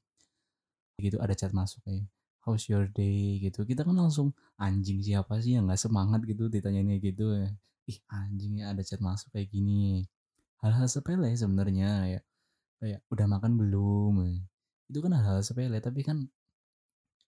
Gitu 0.99 1.21
ada 1.23 1.35
chat 1.37 1.53
masuk 1.55 1.85
kayak 1.87 2.09
how's 2.43 2.67
your 2.71 2.87
day? 2.91 3.39
Gitu. 3.43 3.63
Kita 3.67 3.83
kan 3.87 3.95
langsung 3.99 4.35
anjing 4.59 5.03
siapa 5.03 5.39
sih 5.43 5.59
yang 5.59 5.71
nggak 5.71 5.81
semangat? 5.81 6.23
Gitu 6.27 6.51
ditanyain 6.51 6.99
gitu. 6.99 7.35
Ya 7.39 7.51
ih 7.87 7.99
anjing 8.11 8.63
ya 8.63 8.75
ada 8.75 8.83
chat 8.83 8.99
masuk 8.99 9.31
kayak 9.35 9.51
gini. 9.55 10.07
Hal-hal 10.63 10.87
sepele 10.91 11.31
sebenarnya 11.37 12.19
ya 12.19 12.21
kayak 12.81 13.01
udah 13.13 13.27
makan 13.31 13.53
belum 13.61 14.15
itu 14.91 14.99
kan 15.03 15.13
hal-hal 15.15 15.43
sepele 15.43 15.79
tapi 15.83 16.01
kan 16.07 16.27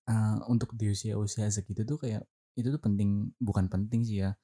uh, 0.09 0.37
untuk 0.49 0.75
di 0.75 0.90
usia-usia 0.90 1.47
segitu 1.53 1.85
tuh 1.85 1.99
kayak 2.01 2.25
itu 2.59 2.68
tuh 2.75 2.83
penting 2.83 3.31
bukan 3.38 3.71
penting 3.71 4.03
sih 4.03 4.27
ya. 4.27 4.35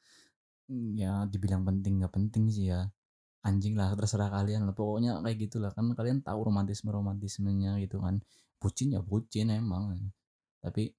Ya 0.97 1.29
dibilang 1.29 1.67
penting 1.67 2.01
nggak 2.01 2.15
penting 2.15 2.49
sih 2.53 2.71
ya. 2.71 2.89
Anjing 3.45 3.77
lah 3.77 3.93
terserah 3.99 4.31
kalian 4.33 4.65
lah 4.71 4.75
pokoknya 4.77 5.21
kayak 5.25 5.39
gitulah. 5.51 5.71
Kan 5.75 5.93
kalian 5.99 6.23
tahu 6.23 6.49
romantisme 6.49 6.95
romantismenya 6.95 7.83
gitu 7.83 8.01
kan. 8.01 8.23
Bucin 8.63 8.95
ya 8.95 9.01
bucin 9.03 9.51
emang. 9.51 9.99
Tapi 10.63 10.95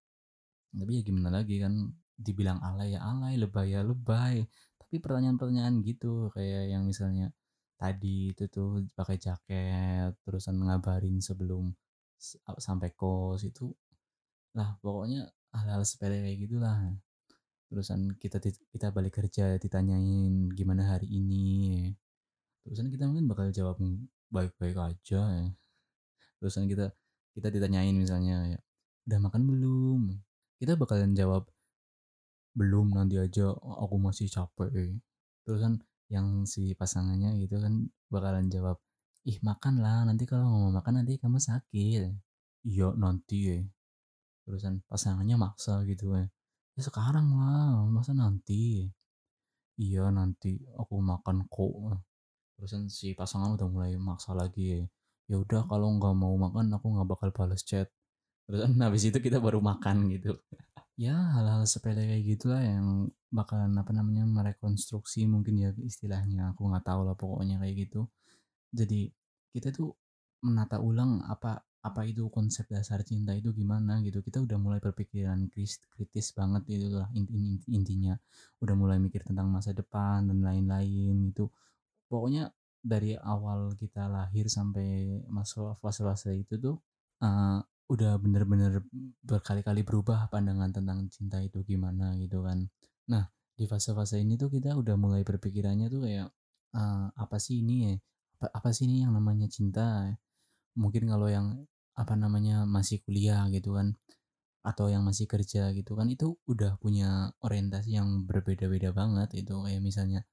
tapi 0.76 0.92
ya 1.00 1.02
gimana 1.08 1.40
lagi 1.42 1.64
kan 1.64 1.74
dibilang 2.20 2.60
alay 2.60 2.96
ya 2.96 3.02
alay 3.02 3.40
lebay 3.40 3.74
ya 3.74 3.82
lebay. 3.82 4.44
Tapi 4.78 4.96
pertanyaan-pertanyaan 5.02 5.82
gitu 5.88 6.30
kayak 6.36 6.76
yang 6.76 6.84
misalnya 6.86 7.32
tadi 7.80 8.32
itu 8.36 8.48
tuh 8.52 8.84
pakai 8.96 9.18
jaket 9.20 10.14
terusan 10.24 10.56
ngabarin 10.62 11.20
sebelum 11.20 11.74
sampai 12.58 12.92
kos 12.96 13.44
itu 13.46 13.72
lah 14.56 14.80
pokoknya 14.80 15.28
hal-hal 15.52 15.84
sepele 15.84 16.24
kayak 16.24 16.48
gitulah. 16.48 16.76
Terusan 17.68 18.16
kita 18.22 18.40
kita 18.72 18.88
balik 18.96 19.20
kerja 19.20 19.60
ditanyain 19.60 20.52
gimana 20.56 20.96
hari 20.96 21.12
ini. 21.12 21.92
Terusan 22.64 22.88
kita 22.88 23.08
mungkin 23.10 23.28
bakal 23.28 23.52
jawab 23.52 23.80
baik-baik 24.32 24.78
aja. 24.80 25.22
Ya. 25.28 25.48
terusan 26.40 26.68
kita 26.68 26.92
kita 27.36 27.48
ditanyain 27.52 27.96
misalnya 27.96 28.56
ya 28.56 28.60
udah 29.08 29.20
makan 29.28 29.42
belum? 29.48 30.02
Kita 30.60 30.80
bakalan 30.80 31.12
jawab 31.16 31.52
belum 32.56 32.96
nanti 32.96 33.20
aja. 33.20 33.52
Aku 33.56 34.00
masih 34.00 34.32
capek. 34.32 34.72
Terus 35.44 35.60
kan 35.60 35.74
yang 36.08 36.48
si 36.48 36.78
pasangannya 36.78 37.36
gitu 37.44 37.60
kan 37.60 37.90
bakalan 38.14 38.48
jawab 38.48 38.78
ih 39.26 39.38
makan 39.42 39.82
lah 39.84 40.06
nanti 40.06 40.24
kalau 40.30 40.46
mau 40.46 40.70
makan 40.78 41.02
nanti 41.02 41.18
kamu 41.18 41.42
sakit. 41.42 42.14
Iya 42.66 42.88
nanti 42.94 43.38
ya. 43.50 43.58
Terusan 44.46 44.86
pasangannya 44.90 45.36
maksa 45.42 45.82
gitu 45.90 46.14
ya 46.14 46.26
ya 46.76 46.82
sekarang 46.84 47.28
lah 47.40 47.88
masa 47.88 48.12
nanti? 48.12 48.92
Iya 49.82 50.12
nanti 50.12 50.62
aku 50.78 51.00
makan 51.02 51.48
kok. 51.48 52.00
Terusan 52.56 52.88
si 52.92 53.16
pasangan 53.18 53.56
udah 53.56 53.68
mulai 53.68 53.96
maksa 54.00 54.32
lagi. 54.38 54.64
Ya 54.76 54.82
ya 55.26 55.36
udah 55.42 55.66
kalau 55.66 55.90
nggak 55.98 56.16
mau 56.22 56.36
makan 56.38 56.70
aku 56.78 56.86
nggak 56.94 57.08
bakal 57.10 57.30
balas 57.34 57.66
chat. 57.66 57.88
Terus 58.46 58.60
kan 58.68 58.72
habis 58.86 59.04
itu 59.10 59.18
kita 59.18 59.42
baru 59.42 59.60
makan 59.64 60.12
gitu. 60.14 60.38
Ya 60.96 61.16
hal-hal 61.36 61.66
sepele 61.68 62.08
kayak 62.08 62.24
gitulah 62.24 62.62
yang 62.64 63.12
bakalan 63.34 63.76
apa 63.76 63.92
namanya 63.92 64.24
merekonstruksi 64.28 65.28
mungkin 65.28 65.60
ya 65.60 65.70
istilahnya. 65.82 66.54
Aku 66.56 66.70
nggak 66.70 66.86
tahu 66.88 67.02
lah 67.08 67.16
pokoknya 67.18 67.60
kayak 67.64 67.90
gitu 67.90 68.08
jadi 68.72 69.12
kita 69.52 69.74
tuh 69.74 69.94
menata 70.46 70.78
ulang 70.82 71.26
apa 71.26 71.64
apa 71.86 72.02
itu 72.02 72.26
konsep 72.34 72.66
dasar 72.66 73.06
cinta 73.06 73.30
itu 73.38 73.54
gimana 73.54 74.02
gitu 74.02 74.26
kita 74.26 74.42
udah 74.42 74.58
mulai 74.58 74.82
berpikiran 74.82 75.46
kritis 75.54 76.34
banget 76.34 76.66
itu 76.66 76.98
lah 76.98 77.10
intinya 77.70 78.18
udah 78.58 78.74
mulai 78.74 78.98
mikir 78.98 79.22
tentang 79.22 79.54
masa 79.54 79.70
depan 79.70 80.26
dan 80.26 80.42
lain-lain 80.42 81.30
itu 81.30 81.46
pokoknya 82.10 82.50
dari 82.82 83.14
awal 83.18 83.74
kita 83.78 84.10
lahir 84.10 84.50
sampai 84.50 85.22
masuk 85.30 85.78
fase-fase 85.78 86.34
itu 86.38 86.58
tuh 86.58 86.78
uh, 87.22 87.62
udah 87.86 88.18
bener-bener 88.18 88.82
berkali-kali 89.22 89.86
berubah 89.86 90.26
pandangan 90.34 90.74
tentang 90.74 91.06
cinta 91.10 91.38
itu 91.42 91.62
gimana 91.62 92.18
gitu 92.18 92.42
kan. 92.42 92.66
Nah 93.10 93.30
di 93.54 93.66
fase-fase 93.70 94.22
ini 94.22 94.38
tuh 94.38 94.50
kita 94.50 94.74
udah 94.74 94.98
mulai 94.98 95.22
berpikirannya 95.22 95.90
tuh 95.90 96.02
kayak 96.06 96.28
uh, 96.78 97.08
apa 97.14 97.38
sih 97.38 97.62
ini 97.62 97.76
ya? 97.90 97.96
Apa, 98.42 98.70
sih 98.76 98.86
ini 98.88 99.04
yang 99.08 99.14
namanya 99.16 99.48
cinta? 99.48 100.12
Mungkin 100.76 101.08
kalau 101.08 101.28
yang 101.32 101.64
apa 101.96 102.14
namanya 102.20 102.68
masih 102.68 103.00
kuliah 103.08 103.48
gitu 103.56 103.80
kan 103.80 103.96
atau 104.66 104.92
yang 104.92 105.06
masih 105.06 105.30
kerja 105.30 105.72
gitu 105.72 105.96
kan 105.96 106.10
itu 106.12 106.36
udah 106.50 106.76
punya 106.82 107.32
orientasi 107.40 107.96
yang 108.02 108.28
berbeda-beda 108.28 108.92
banget 108.92 109.32
itu 109.38 109.54
kayak 109.64 109.80
misalnya 109.80 110.28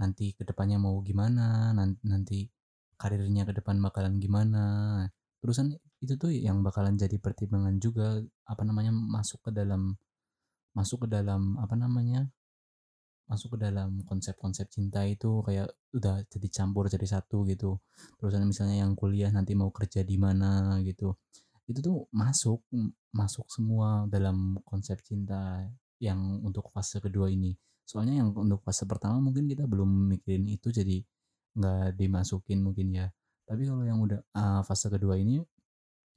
nanti 0.00 0.32
ke 0.36 0.42
depannya 0.48 0.80
mau 0.80 0.96
gimana 1.04 1.70
nanti, 1.76 2.00
nanti 2.08 2.38
karirnya 2.98 3.44
ke 3.48 3.52
depan 3.60 3.76
bakalan 3.84 4.16
gimana 4.18 4.64
terusan 5.44 5.76
itu 6.00 6.14
tuh 6.16 6.32
yang 6.32 6.64
bakalan 6.64 6.96
jadi 6.96 7.20
pertimbangan 7.20 7.76
juga 7.78 8.20
apa 8.48 8.62
namanya 8.64 8.92
masuk 8.92 9.44
ke 9.46 9.50
dalam 9.52 9.94
masuk 10.72 11.06
ke 11.06 11.08
dalam 11.12 11.56
apa 11.60 11.76
namanya 11.76 12.28
masuk 13.26 13.58
ke 13.58 13.58
dalam 13.70 14.02
konsep-konsep 14.06 14.70
cinta 14.70 15.02
itu 15.06 15.42
kayak 15.46 15.68
udah 15.94 16.22
jadi 16.30 16.48
campur 16.50 16.86
jadi 16.86 17.06
satu 17.18 17.42
gitu 17.50 17.78
terusan 18.18 18.46
misalnya 18.46 18.86
yang 18.86 18.94
kuliah 18.94 19.30
nanti 19.34 19.52
mau 19.58 19.70
kerja 19.74 20.06
di 20.06 20.16
mana 20.18 20.78
gitu 20.86 21.14
itu 21.66 21.78
tuh 21.82 22.06
masuk 22.14 22.62
masuk 23.10 23.46
semua 23.50 24.06
dalam 24.06 24.58
konsep 24.62 25.02
cinta 25.02 25.66
yang 25.98 26.40
untuk 26.46 26.70
fase 26.70 27.02
kedua 27.02 27.26
ini 27.32 27.54
Soalnya 27.86 28.18
yang 28.18 28.34
untuk 28.34 28.66
fase 28.66 28.82
pertama 28.82 29.22
mungkin 29.22 29.46
kita 29.46 29.62
belum 29.70 29.86
mikirin 30.10 30.50
itu 30.50 30.74
jadi 30.74 30.98
nggak 31.54 31.94
dimasukin 31.94 32.58
mungkin 32.58 32.90
ya. 32.90 33.06
Tapi 33.46 33.62
kalau 33.62 33.86
yang 33.86 34.02
udah, 34.02 34.18
eee, 34.34 34.60
fase 34.66 34.90
kedua 34.90 35.14
ini 35.22 35.38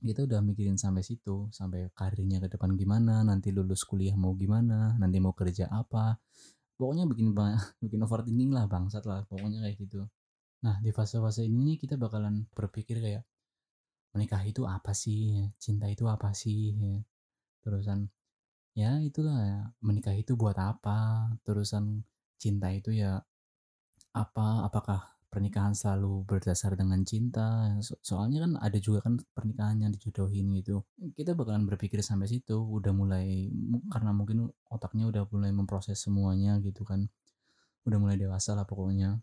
kita 0.02 0.26
udah 0.26 0.40
mikirin 0.42 0.80
sampai 0.80 1.04
situ, 1.06 1.52
sampai 1.54 1.92
karirnya 1.94 2.40
ke 2.42 2.48
depan 2.56 2.74
gimana, 2.74 3.22
nanti 3.22 3.52
lulus 3.54 3.84
kuliah 3.86 4.16
mau 4.18 4.34
gimana, 4.34 4.96
nanti 4.98 5.20
mau 5.22 5.36
kerja 5.36 5.70
apa. 5.70 6.18
Pokoknya 6.80 7.04
bikin 7.12 7.36
bikin 7.84 8.00
overthinking 8.08 8.52
lah, 8.56 8.66
bangsat 8.72 9.04
lah, 9.04 9.28
pokoknya 9.28 9.60
kayak 9.68 9.76
gitu. 9.84 10.08
Nah, 10.64 10.80
di 10.80 10.96
fase-fase 10.96 11.44
ini 11.44 11.76
kita 11.76 12.00
bakalan 12.00 12.48
berpikir 12.56 13.04
kayak, 13.04 13.24
menikah 14.16 14.40
itu 14.48 14.64
apa 14.64 14.96
sih? 14.96 15.44
Cinta 15.60 15.92
itu 15.92 16.08
apa 16.08 16.32
sih? 16.32 16.72
Terusan, 17.60 18.08
ya 18.80 18.96
itulah 19.04 19.38
ya, 19.44 19.60
menikah 19.84 20.16
itu 20.16 20.40
buat 20.40 20.56
apa? 20.56 21.28
Terusan 21.44 22.08
cinta 22.40 22.72
itu 22.72 22.96
ya 22.96 23.20
apa? 24.16 24.64
Apakah 24.64 25.19
pernikahan 25.30 25.78
selalu 25.78 26.26
berdasar 26.26 26.74
dengan 26.74 27.06
cinta? 27.06 27.78
So 27.86 27.96
soalnya 28.02 28.46
kan 28.46 28.52
ada 28.58 28.78
juga 28.82 29.06
kan 29.06 29.22
pernikahan 29.34 29.78
yang 29.80 29.94
dijodohin 29.94 30.52
gitu. 30.58 30.84
Kita 31.14 31.38
bakalan 31.38 31.70
berpikir 31.70 32.02
sampai 32.02 32.28
situ, 32.28 32.58
udah 32.58 32.92
mulai 32.92 33.48
mu 33.54 33.86
karena 33.94 34.12
mungkin 34.12 34.50
otaknya 34.68 35.08
udah 35.08 35.24
mulai 35.30 35.54
memproses 35.54 36.02
semuanya 36.02 36.58
gitu 36.60 36.82
kan. 36.84 37.08
Udah 37.86 37.98
mulai 38.02 38.18
dewasa 38.18 38.58
lah 38.58 38.66
pokoknya. 38.66 39.22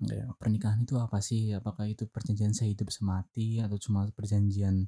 Kayak 0.00 0.34
pernikahan 0.38 0.82
itu 0.86 0.94
apa 0.98 1.18
sih? 1.18 1.50
Apakah 1.54 1.86
itu 1.90 2.06
perjanjian 2.06 2.54
sehidup 2.54 2.90
semati 2.94 3.62
atau 3.62 3.76
cuma 3.78 4.06
perjanjian 4.10 4.86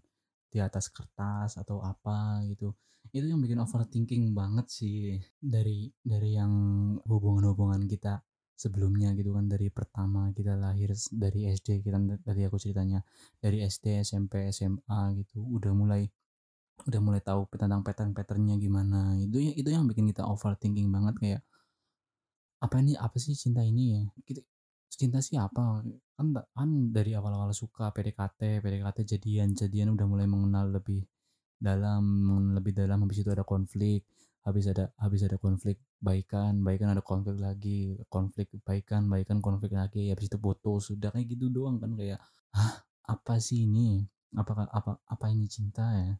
di 0.50 0.59
atas 0.62 0.88
kertas 0.88 1.59
atau 1.61 1.82
apa 1.82 2.40
gitu. 2.48 2.72
Itu 3.12 3.26
yang 3.26 3.42
bikin 3.42 3.61
overthinking 3.62 4.35
banget 4.35 4.66
sih 4.70 5.20
dari 5.37 5.90
dari 6.02 6.35
yang 6.35 6.52
hubungan-hubungan 7.06 7.87
kita 7.87 8.22
sebelumnya 8.62 9.12
gitu 9.19 9.31
kan 9.37 9.47
dari 9.53 9.69
pertama 9.69 10.33
kita 10.37 10.57
lahir 10.57 10.90
dari 11.12 11.40
SD 11.53 11.69
kita 11.85 11.99
tadi 12.25 12.40
aku 12.49 12.57
ceritanya 12.64 13.01
dari 13.45 13.61
SD 13.64 14.01
SMP 14.01 14.49
SMA 14.49 15.01
gitu 15.21 15.38
udah 15.57 15.73
mulai 15.77 16.03
udah 16.88 17.01
mulai 17.07 17.21
tahu 17.25 17.40
tentang 17.57 17.81
pattern-patternnya 17.87 18.57
gimana. 18.61 19.16
Itu 19.25 19.38
ya- 19.40 19.57
itu 19.61 19.69
yang 19.75 19.85
bikin 19.90 20.07
kita 20.12 20.23
overthinking 20.29 20.88
banget 20.92 21.14
kayak 21.23 21.40
apa 22.64 22.77
ini 22.83 22.92
apa 22.97 23.16
sih 23.21 23.35
cinta 23.37 23.61
ini 23.64 23.85
ya? 23.97 24.03
Kita 24.27 24.40
cinta 24.92 25.19
sih 25.25 25.37
apa? 25.47 25.85
Kan 26.16 26.27
kan 26.57 26.71
dari 26.97 27.12
awal-awal 27.19 27.53
suka 27.62 27.92
PDKT 27.95 28.40
PDKT 28.64 28.99
jadian 29.12 29.49
jadian 29.61 29.88
udah 29.97 30.07
mulai 30.09 30.27
mengenal 30.29 30.66
lebih 30.77 31.05
dalam 31.69 32.05
lebih 32.57 32.73
dalam 32.77 32.99
habis 33.05 33.19
itu 33.25 33.31
ada 33.33 33.45
konflik 33.53 34.05
habis 34.46 34.70
ada 34.70 34.94
habis 34.94 35.26
ada 35.26 35.37
konflik 35.42 35.82
baikan 35.98 36.62
baikan 36.62 36.94
ada 36.94 37.02
konflik 37.02 37.37
lagi 37.42 37.98
konflik 38.06 38.46
baikan 38.62 39.11
baikan 39.11 39.42
konflik 39.42 39.74
lagi 39.74 40.14
habis 40.14 40.30
itu 40.30 40.38
putus 40.38 40.94
sudah 40.94 41.11
kayak 41.11 41.26
gitu 41.35 41.50
doang 41.50 41.82
kan 41.82 41.98
kayak 41.98 42.22
hah 42.54 42.87
apa 43.06 43.38
sih 43.38 43.64
ini? 43.66 44.02
Apakah 44.37 44.66
apa 44.68 44.98
apa 45.06 45.26
ini 45.30 45.46
cinta 45.46 45.87
ya? 45.94 46.12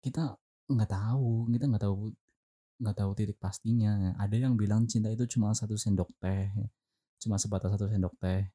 Kita 0.00 0.22
nggak 0.70 0.90
tahu 0.90 1.50
kita 1.52 1.64
nggak 1.70 1.84
tahu 1.84 1.94
nggak 2.82 2.96
tahu 2.96 3.10
titik 3.18 3.38
pastinya. 3.42 4.14
Ada 4.18 4.36
yang 4.48 4.54
bilang 4.54 4.86
cinta 4.86 5.10
itu 5.10 5.26
cuma 5.36 5.52
satu 5.52 5.74
sendok 5.78 6.10
teh 6.22 6.50
cuma 7.22 7.36
sebatas 7.40 7.74
satu 7.74 7.90
sendok 7.90 8.14
teh. 8.22 8.46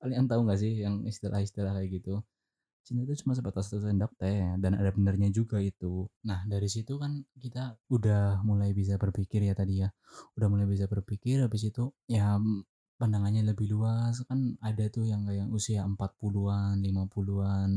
Kalian 0.00 0.26
tahu 0.26 0.48
nggak 0.48 0.58
sih 0.60 0.82
yang 0.82 1.04
istilah-istilah 1.06 1.72
kayak 1.78 1.90
gitu 2.02 2.24
cinta 2.82 3.06
itu 3.06 3.14
cuma 3.22 3.32
sebatas 3.38 3.70
satu 3.70 3.86
sendok 3.86 4.12
teh 4.18 4.42
dan 4.58 4.74
ada 4.74 4.90
benernya 4.90 5.30
juga 5.30 5.62
itu. 5.62 6.10
Nah 6.26 6.42
dari 6.50 6.66
situ 6.66 6.98
kan 6.98 7.22
kita 7.38 7.78
udah 7.90 8.42
mulai 8.42 8.74
bisa 8.74 8.98
berpikir 8.98 9.46
ya 9.46 9.54
tadi 9.54 9.86
ya. 9.86 9.88
Udah 10.34 10.48
mulai 10.50 10.66
bisa 10.66 10.90
berpikir 10.90 11.42
habis 11.46 11.62
itu 11.70 11.94
ya 12.10 12.36
pandangannya 12.98 13.46
lebih 13.46 13.70
luas. 13.70 14.22
Kan 14.26 14.58
ada 14.58 14.90
tuh 14.90 15.06
yang 15.06 15.22
kayak 15.26 15.46
usia 15.54 15.86
40-an 15.86 16.82
50-an 16.82 17.70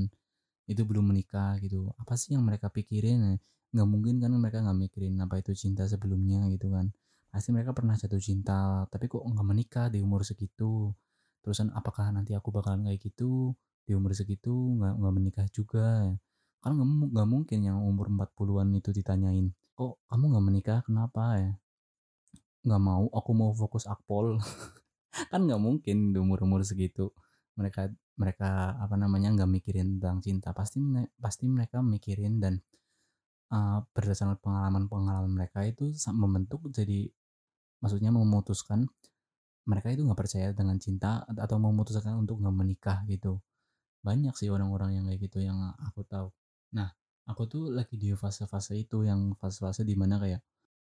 itu 0.65 0.82
belum 0.82 1.13
menikah 1.13 1.62
gitu. 1.62 1.94
Apa 2.02 2.18
sih 2.18 2.34
yang 2.34 2.44
mereka 2.46 2.74
pikirin? 2.74 3.38
Nggak 3.74 3.88
mungkin 3.89 4.18
kan 4.18 4.34
mereka 4.34 4.58
nggak 4.65 4.80
mikirin 4.89 5.22
apa 5.22 5.38
itu 5.41 5.54
cinta 5.54 5.86
sebelumnya 5.86 6.50
gitu 6.50 6.74
kan. 6.74 6.89
Pasti 7.30 7.54
mereka 7.54 7.78
pernah 7.78 7.94
jatuh 7.94 8.18
cinta 8.18 8.89
tapi 8.89 9.06
kok 9.06 9.22
nggak 9.22 9.46
menikah 9.46 9.86
di 9.94 10.02
umur 10.02 10.26
segitu? 10.26 10.89
Terusan 11.46 11.70
apakah 11.78 12.10
nanti 12.10 12.34
aku 12.34 12.50
bakalan 12.50 12.89
kayak 12.89 13.06
gitu 13.06 13.54
di 13.86 13.93
umur 13.98 14.12
segitu 14.17 14.52
nggak 14.52 14.93
nggak 15.00 15.13
menikah 15.17 15.48
juga. 15.54 16.12
Kan 16.62 16.71
nggak 16.78 16.88
nggak 17.13 17.28
mungkin 17.30 17.60
yang 17.62 17.80
umur 17.86 18.10
40-an 18.10 18.69
itu 18.80 18.89
ditanyain 18.91 19.48
kok 19.76 20.00
kamu 20.10 20.24
nggak 20.32 20.45
menikah? 20.48 20.80
Kenapa 20.88 21.24
ya? 21.38 21.52
Nggak 22.65 22.82
mau 22.82 23.06
aku 23.13 23.32
mau 23.38 23.52
fokus 23.54 23.86
akpol. 23.86 24.39
Kan 25.32 25.48
nggak 25.48 25.62
mungkin 25.62 26.12
di 26.12 26.17
umur 26.19 26.43
umur 26.43 26.62
segitu 26.67 27.12
mereka 27.56 27.88
mereka 28.19 28.76
apa 28.84 28.95
namanya 29.00 29.32
nggak 29.36 29.50
mikirin 29.52 30.00
tentang 30.00 30.19
cinta. 30.26 30.50
Pasti 30.52 30.80
pasti 31.19 31.45
mereka 31.48 31.80
mikirin 31.86 32.39
dan 32.43 32.60
uh, 33.54 33.84
berdasarkan 33.93 34.39
pengalaman-pengalaman 34.41 35.32
mereka 35.32 35.63
itu 35.67 35.93
membentuk 36.15 36.67
jadi 36.71 37.12
maksudnya 37.84 38.10
memutuskan 38.10 38.88
mereka 39.65 39.89
itu 39.93 40.06
nggak 40.06 40.19
percaya 40.19 40.48
dengan 40.54 40.78
cinta 40.78 41.26
at- 41.26 41.41
atau 41.41 41.58
memutuskan 41.58 42.17
untuk 42.21 42.41
nggak 42.41 42.56
menikah 42.56 42.98
gitu 43.10 43.41
banyak 44.06 44.38
sih 44.38 44.54
orang-orang 44.54 45.02
yang 45.02 45.06
kayak 45.10 45.20
gitu 45.26 45.41
yang 45.41 45.58
aku 45.82 46.06
tahu 46.06 46.30
nah 46.78 46.94
aku 47.26 47.50
tuh 47.50 47.74
lagi 47.74 47.98
di 47.98 48.13
fase-fase 48.13 48.78
itu 48.78 49.02
yang 49.02 49.34
fase-fase 49.41 49.82
di 49.82 49.98
mana 49.98 50.22
kayak 50.22 50.41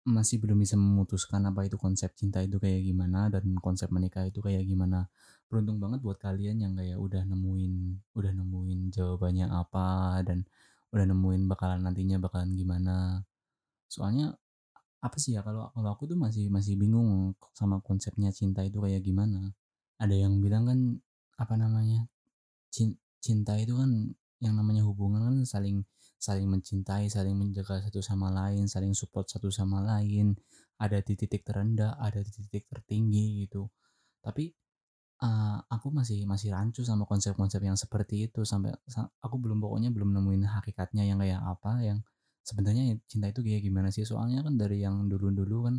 masih 0.06 0.38
belum 0.38 0.62
bisa 0.62 0.78
memutuskan 0.78 1.42
apa 1.50 1.66
itu 1.66 1.82
konsep 1.82 2.14
cinta 2.14 2.38
itu 2.46 2.62
kayak 2.62 2.86
gimana 2.86 3.26
dan 3.34 3.58
konsep 3.58 3.90
menikah 3.90 4.22
itu 4.30 4.38
kayak 4.38 4.62
gimana. 4.62 5.10
Beruntung 5.50 5.82
banget 5.82 6.06
buat 6.06 6.22
kalian 6.22 6.62
yang 6.62 6.74
kayak 6.78 7.02
udah 7.02 7.26
nemuin 7.26 7.74
udah 8.14 8.32
nemuin 8.38 8.80
jawabannya 8.94 9.50
apa 9.50 10.22
dan 10.22 10.46
udah 10.94 11.06
nemuin 11.10 11.50
bakalan 11.50 11.82
nantinya 11.82 12.22
bakalan 12.22 12.54
gimana. 12.54 13.26
Soalnya 13.90 14.38
apa 15.02 15.18
sih 15.18 15.34
ya 15.34 15.42
kalau 15.42 15.74
kalau 15.74 15.90
aku 15.98 16.06
tuh 16.06 16.18
masih 16.18 16.54
masih 16.54 16.78
bingung 16.78 17.34
sama 17.58 17.82
konsepnya 17.82 18.30
cinta 18.30 18.62
itu 18.62 18.78
kayak 18.86 19.02
gimana. 19.02 19.58
Ada 19.98 20.14
yang 20.14 20.38
bilang 20.38 20.70
kan 20.70 20.80
apa 21.42 21.58
namanya? 21.58 22.06
Cin- 23.26 23.44
cinta 23.46 23.54
itu 23.64 23.74
kan 23.82 23.92
yang 24.46 24.56
namanya 24.60 24.84
hubungan 24.90 25.22
kan 25.28 25.38
saling 25.54 25.78
saling 26.26 26.48
mencintai, 26.54 27.06
saling 27.16 27.36
menjaga 27.42 27.76
satu 27.86 28.02
sama 28.10 28.28
lain, 28.40 28.66
saling 28.74 28.94
support 29.02 29.26
satu 29.34 29.50
sama 29.60 29.80
lain. 29.92 30.28
Ada 30.84 31.00
di 31.08 31.14
titik 31.22 31.42
terendah, 31.48 31.92
ada 32.08 32.20
di 32.26 32.32
titik 32.38 32.64
tertinggi 32.72 33.26
gitu. 33.48 33.64
Tapi 34.26 34.46
eh, 35.26 35.58
aku 35.76 35.88
masih 35.98 36.20
masih 36.32 36.50
rancu 36.56 36.82
sama 36.90 37.04
konsep-konsep 37.12 37.62
yang 37.70 37.78
seperti 37.84 38.16
itu 38.30 38.42
sampai 38.52 38.72
sa- 38.94 39.10
aku 39.26 39.36
belum 39.44 39.60
pokoknya 39.64 39.90
belum 39.96 40.10
nemuin 40.16 40.44
hakikatnya 40.56 41.04
yang 41.10 41.20
kayak 41.24 41.42
apa 41.54 41.72
yang 41.88 42.00
sebenarnya 42.50 42.84
cinta 43.12 43.28
itu 43.32 43.42
kayak 43.46 43.62
gimana 43.68 43.90
sih? 43.96 44.04
Soalnya 44.08 44.40
kan 44.46 44.56
dari 44.62 44.78
yang 44.86 45.08
dulu-dulu 45.12 45.58
kan 45.72 45.76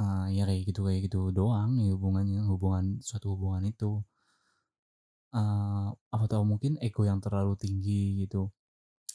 eh, 0.00 0.26
ya 0.36 0.42
kayak 0.48 0.62
gitu 0.68 0.80
kayak 0.86 1.00
gitu 1.08 1.20
doang 1.38 1.70
ya 1.82 1.90
hubungannya 1.96 2.40
hubungan 2.52 2.84
suatu 3.08 3.26
hubungan 3.36 3.64
itu 3.72 3.90
Apa 6.12 6.24
tahu 6.28 6.44
mungkin 6.44 6.76
ego 6.84 7.02
yang 7.08 7.20
terlalu 7.24 7.56
tinggi 7.56 8.24
gitu, 8.26 8.52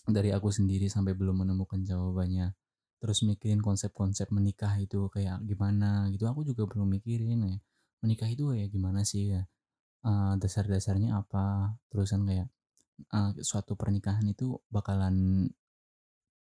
dari 0.10 0.32
aku 0.36 0.50
sendiri 0.54 0.88
sampai 0.92 1.14
belum 1.18 1.46
menemukan 1.46 1.82
jawabannya. 1.86 2.54
Terus 3.02 3.20
mikirin 3.28 3.62
konsep-konsep 3.64 4.30
menikah 4.34 4.74
itu 4.82 5.08
kayak 5.14 5.44
gimana 5.46 6.10
gitu, 6.14 6.26
aku 6.30 6.42
juga 6.48 6.66
belum 6.72 6.90
mikirin 7.00 7.40
ya, 7.48 7.58
menikah 8.06 8.30
itu 8.32 8.50
kayak 8.54 8.70
gimana 8.74 9.02
sih 9.06 9.34
ya, 9.38 9.44
eee, 10.08 10.34
dasar-dasarnya 10.42 11.18
apa, 11.22 11.76
terusan 11.92 12.26
kayak, 12.30 12.48
eee, 13.14 13.32
suatu 13.46 13.76
pernikahan 13.80 14.26
itu 14.30 14.58
bakalan 14.74 15.48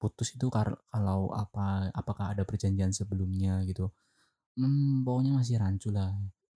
putus 0.01 0.35
itu 0.37 0.47
kalau 0.53 1.31
apa 1.35 1.89
apakah 1.95 2.33
ada 2.35 2.43
perjanjian 2.47 2.91
sebelumnya 2.95 3.63
gitu. 3.69 3.91
Mmm, 4.59 5.03
pokoknya 5.07 5.33
masih 5.39 5.57
rancu 5.61 5.89
lah. 5.95 6.13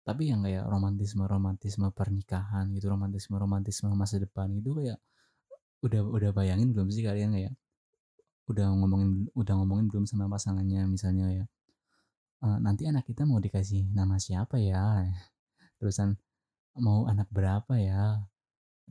Tapi 0.09 0.23
yang 0.33 0.41
kayak 0.41 0.65
romantisme-romantisme 0.73 1.87
pernikahan 1.93 2.65
gitu, 2.73 2.89
romantisme-romantisme 2.89 3.93
masa 3.93 4.17
depan 4.25 4.49
itu 4.59 4.73
kayak 4.79 4.97
udah 5.85 6.01
udah 6.17 6.31
bayangin 6.37 6.69
belum 6.75 6.89
sih 6.95 7.03
kalian 7.09 7.31
kayak 7.37 7.53
udah 8.51 8.67
ngomongin 8.79 9.11
udah 9.41 9.53
ngomongin 9.61 9.87
belum 9.91 10.05
sama 10.09 10.25
pasangannya 10.33 10.81
misalnya 10.95 11.25
ya, 11.39 11.45
eee, 12.45 12.57
"Nanti 12.65 12.83
anak 12.91 13.05
kita 13.09 13.23
mau 13.29 13.39
dikasih 13.45 13.83
nama 13.97 14.17
siapa 14.25 14.57
ya?" 14.61 15.05
Terusan, 15.81 16.17
"Mau 16.79 17.05
anak 17.11 17.29
berapa 17.33 17.73
ya? 17.81 18.23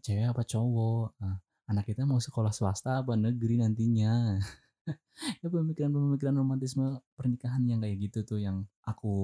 Cewek 0.05 0.29
apa 0.35 0.43
cowok? 0.47 1.07
Eee, 1.23 1.37
anak 1.73 1.85
kita 1.91 2.03
mau 2.11 2.21
sekolah 2.23 2.53
swasta 2.55 3.03
apa 3.05 3.15
negeri 3.19 3.57
nantinya?" 3.63 4.39
Ya 5.43 5.51
pemikiran-pemikiran 5.51 6.35
romantisme 6.39 7.03
pernikahan 7.19 7.67
yang 7.67 7.83
kayak 7.83 7.97
gitu 8.07 8.19
tuh 8.23 8.39
yang 8.39 8.63
aku 8.87 9.15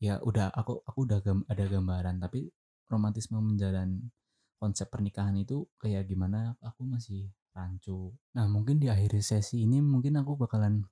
ya 0.00 0.16
udah 0.24 0.48
aku 0.48 0.80
aku 0.88 0.98
udah 1.04 1.18
gam 1.20 1.44
ada 1.46 1.64
gambaran. 1.68 2.16
Tapi 2.22 2.48
romantisme 2.88 3.36
menjalan 3.38 4.10
konsep 4.56 4.88
pernikahan 4.88 5.36
itu 5.36 5.68
kayak 5.76 6.08
gimana 6.08 6.56
aku 6.64 6.88
masih 6.88 7.28
rancu. 7.52 8.12
Nah 8.36 8.48
mungkin 8.48 8.80
di 8.80 8.88
akhir 8.88 9.16
sesi 9.20 9.64
ini 9.64 9.80
mungkin 9.84 10.16
aku 10.20 10.36
bakalan 10.40 10.84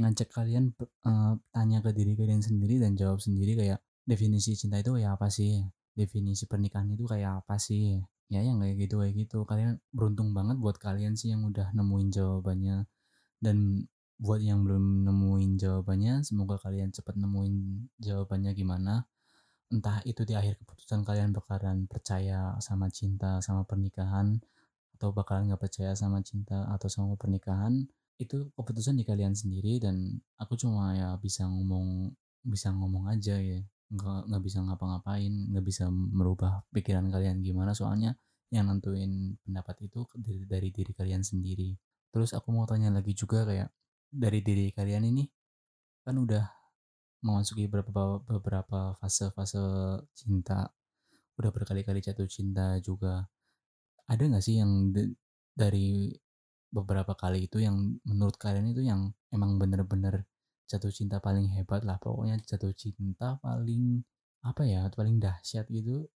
ngajak 0.00 0.32
kalian 0.32 0.72
uh, 1.04 1.36
tanya 1.52 1.84
ke 1.84 1.92
diri 1.92 2.16
kalian 2.16 2.40
sendiri 2.40 2.80
dan 2.80 2.96
jawab 2.96 3.20
sendiri 3.20 3.52
kayak 3.56 3.84
definisi 4.08 4.56
cinta 4.56 4.80
itu 4.80 4.96
kayak 4.96 5.20
apa 5.20 5.28
sih? 5.28 5.60
Definisi 5.92 6.48
pernikahan 6.48 6.88
itu 6.92 7.04
kayak 7.04 7.44
apa 7.44 7.60
sih? 7.60 8.00
Ya 8.32 8.40
yang 8.40 8.58
kayak 8.64 8.88
gitu 8.88 9.04
kayak 9.04 9.14
gitu. 9.16 9.38
Kalian 9.44 9.76
beruntung 9.92 10.32
banget 10.32 10.56
buat 10.56 10.76
kalian 10.80 11.14
sih 11.14 11.32
yang 11.36 11.44
udah 11.44 11.70
nemuin 11.76 12.08
jawabannya 12.12 12.88
dan 13.44 13.84
buat 14.16 14.40
yang 14.40 14.64
belum 14.64 15.04
nemuin 15.04 15.60
jawabannya 15.60 16.24
semoga 16.24 16.56
kalian 16.56 16.88
cepat 16.94 17.20
nemuin 17.20 17.84
jawabannya 18.00 18.56
gimana. 18.56 19.04
Entah 19.68 20.00
itu 20.08 20.24
di 20.24 20.32
akhir 20.32 20.56
keputusan 20.64 21.04
kalian 21.04 21.36
bakalan 21.36 21.84
percaya 21.84 22.56
sama 22.62 22.88
cinta 22.88 23.42
sama 23.44 23.68
pernikahan 23.68 24.40
atau 24.96 25.10
bakalan 25.12 25.52
nggak 25.52 25.60
percaya 25.60 25.92
sama 25.98 26.24
cinta 26.24 26.64
atau 26.72 26.88
sama 26.88 27.18
pernikahan 27.20 27.84
itu 28.16 28.48
keputusan 28.56 28.96
di 28.96 29.04
kalian 29.04 29.36
sendiri. 29.36 29.82
Dan 29.82 30.24
aku 30.40 30.56
cuma 30.56 30.96
ya 30.96 31.18
bisa 31.20 31.44
ngomong 31.44 32.14
bisa 32.46 32.72
ngomong 32.72 33.10
aja 33.12 33.36
ya. 33.36 33.60
Nggak 33.92 34.20
nggak 34.30 34.42
bisa 34.46 34.58
ngapa-ngapain 34.64 35.32
nggak 35.52 35.64
bisa 35.66 35.90
merubah 35.90 36.62
pikiran 36.70 37.10
kalian 37.10 37.42
gimana. 37.42 37.74
Soalnya 37.76 38.16
yang 38.54 38.70
nentuin 38.70 39.34
pendapat 39.42 39.90
itu 39.90 40.06
dari, 40.14 40.46
dari 40.46 40.68
diri 40.70 40.92
kalian 40.94 41.26
sendiri 41.26 41.74
terus 42.14 42.30
aku 42.30 42.54
mau 42.54 42.62
tanya 42.70 42.94
lagi 42.94 43.10
juga 43.10 43.42
kayak 43.42 43.74
dari 44.14 44.38
diri 44.46 44.70
kalian 44.70 45.10
ini 45.10 45.26
kan 46.06 46.14
udah 46.14 46.44
memasuki 47.26 47.66
beberapa 47.66 48.22
beberapa 48.22 48.94
fase-fase 49.02 49.58
cinta 50.14 50.70
udah 51.40 51.50
berkali-kali 51.50 51.98
jatuh 51.98 52.28
cinta 52.30 52.78
juga. 52.78 53.26
Ada 54.06 54.22
nggak 54.30 54.44
sih 54.44 54.60
yang 54.60 54.94
dari 55.56 56.12
beberapa 56.70 57.14
kali 57.14 57.46
itu 57.48 57.62
yang 57.62 57.98
menurut 58.06 58.36
kalian 58.38 58.70
itu 58.74 58.82
yang 58.84 59.10
emang 59.30 59.56
bener-bener 59.58 60.26
jatuh 60.66 60.90
cinta 60.90 61.22
paling 61.22 61.46
hebat 61.54 61.86
lah 61.86 61.96
pokoknya 62.02 62.40
jatuh 62.42 62.74
cinta 62.74 63.38
paling 63.38 64.02
apa 64.42 64.62
ya 64.66 64.90
paling 64.90 65.22
dahsyat 65.22 65.70
gitu 65.70 66.10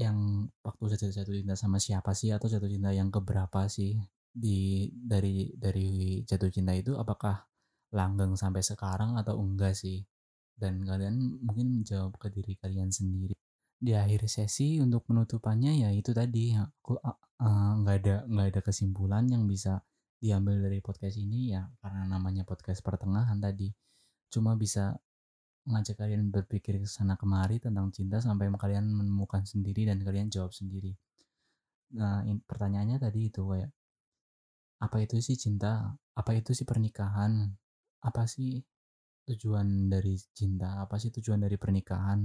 yang 0.00 0.48
waktu 0.64 0.96
jatuh 0.96 1.12
jatuh 1.12 1.34
cinta 1.36 1.54
sama 1.58 1.76
siapa 1.76 2.16
sih 2.16 2.32
atau 2.32 2.48
jatuh 2.48 2.70
cinta 2.70 2.90
yang 2.94 3.12
keberapa 3.12 3.68
sih 3.68 4.00
di 4.38 4.86
dari 4.94 5.50
dari 5.58 6.22
jatuh 6.22 6.50
cinta 6.54 6.70
itu 6.78 6.94
apakah 6.94 7.42
langgeng 7.90 8.38
sampai 8.38 8.62
sekarang 8.62 9.18
atau 9.18 9.34
enggak 9.42 9.74
sih? 9.74 10.06
Dan 10.58 10.82
kalian 10.86 11.42
mungkin 11.42 11.82
jawab 11.82 12.18
ke 12.18 12.30
diri 12.30 12.54
kalian 12.58 12.90
sendiri. 12.94 13.34
Di 13.78 13.94
akhir 13.94 14.26
sesi 14.26 14.78
untuk 14.82 15.06
penutupannya 15.06 15.86
ya 15.86 15.90
itu 15.94 16.10
tadi 16.10 16.54
aku 16.54 16.98
nggak 17.82 17.96
uh, 17.96 18.00
ada 18.02 18.16
nggak 18.26 18.46
ada 18.54 18.60
kesimpulan 18.62 19.24
yang 19.30 19.46
bisa 19.46 19.82
diambil 20.18 20.58
dari 20.66 20.82
podcast 20.82 21.14
ini 21.14 21.54
ya 21.54 21.62
karena 21.78 22.10
namanya 22.10 22.42
podcast 22.42 22.82
pertengahan 22.82 23.38
tadi. 23.38 23.70
Cuma 24.30 24.58
bisa 24.58 24.98
ngajak 25.68 26.00
kalian 26.00 26.32
berpikir 26.32 26.80
ke 26.80 26.88
sana 26.88 27.14
kemari 27.14 27.60
tentang 27.60 27.92
cinta 27.92 28.18
sampai 28.18 28.50
kalian 28.50 28.88
menemukan 28.88 29.44
sendiri 29.44 29.86
dan 29.86 30.02
kalian 30.02 30.26
jawab 30.32 30.50
sendiri. 30.50 30.96
Nah 31.94 32.24
pertanyaannya 32.24 32.98
tadi 32.98 33.30
itu 33.30 33.44
kayak 33.46 33.70
apa 34.78 34.96
itu 35.02 35.18
sih 35.18 35.34
cinta? 35.34 35.90
Apa 36.14 36.38
itu 36.38 36.54
sih 36.54 36.66
pernikahan? 36.66 37.50
Apa 38.02 38.30
sih 38.30 38.62
tujuan 39.26 39.90
dari 39.90 40.14
cinta? 40.34 40.82
Apa 40.82 41.02
sih 41.02 41.10
tujuan 41.10 41.42
dari 41.42 41.58
pernikahan? 41.58 42.22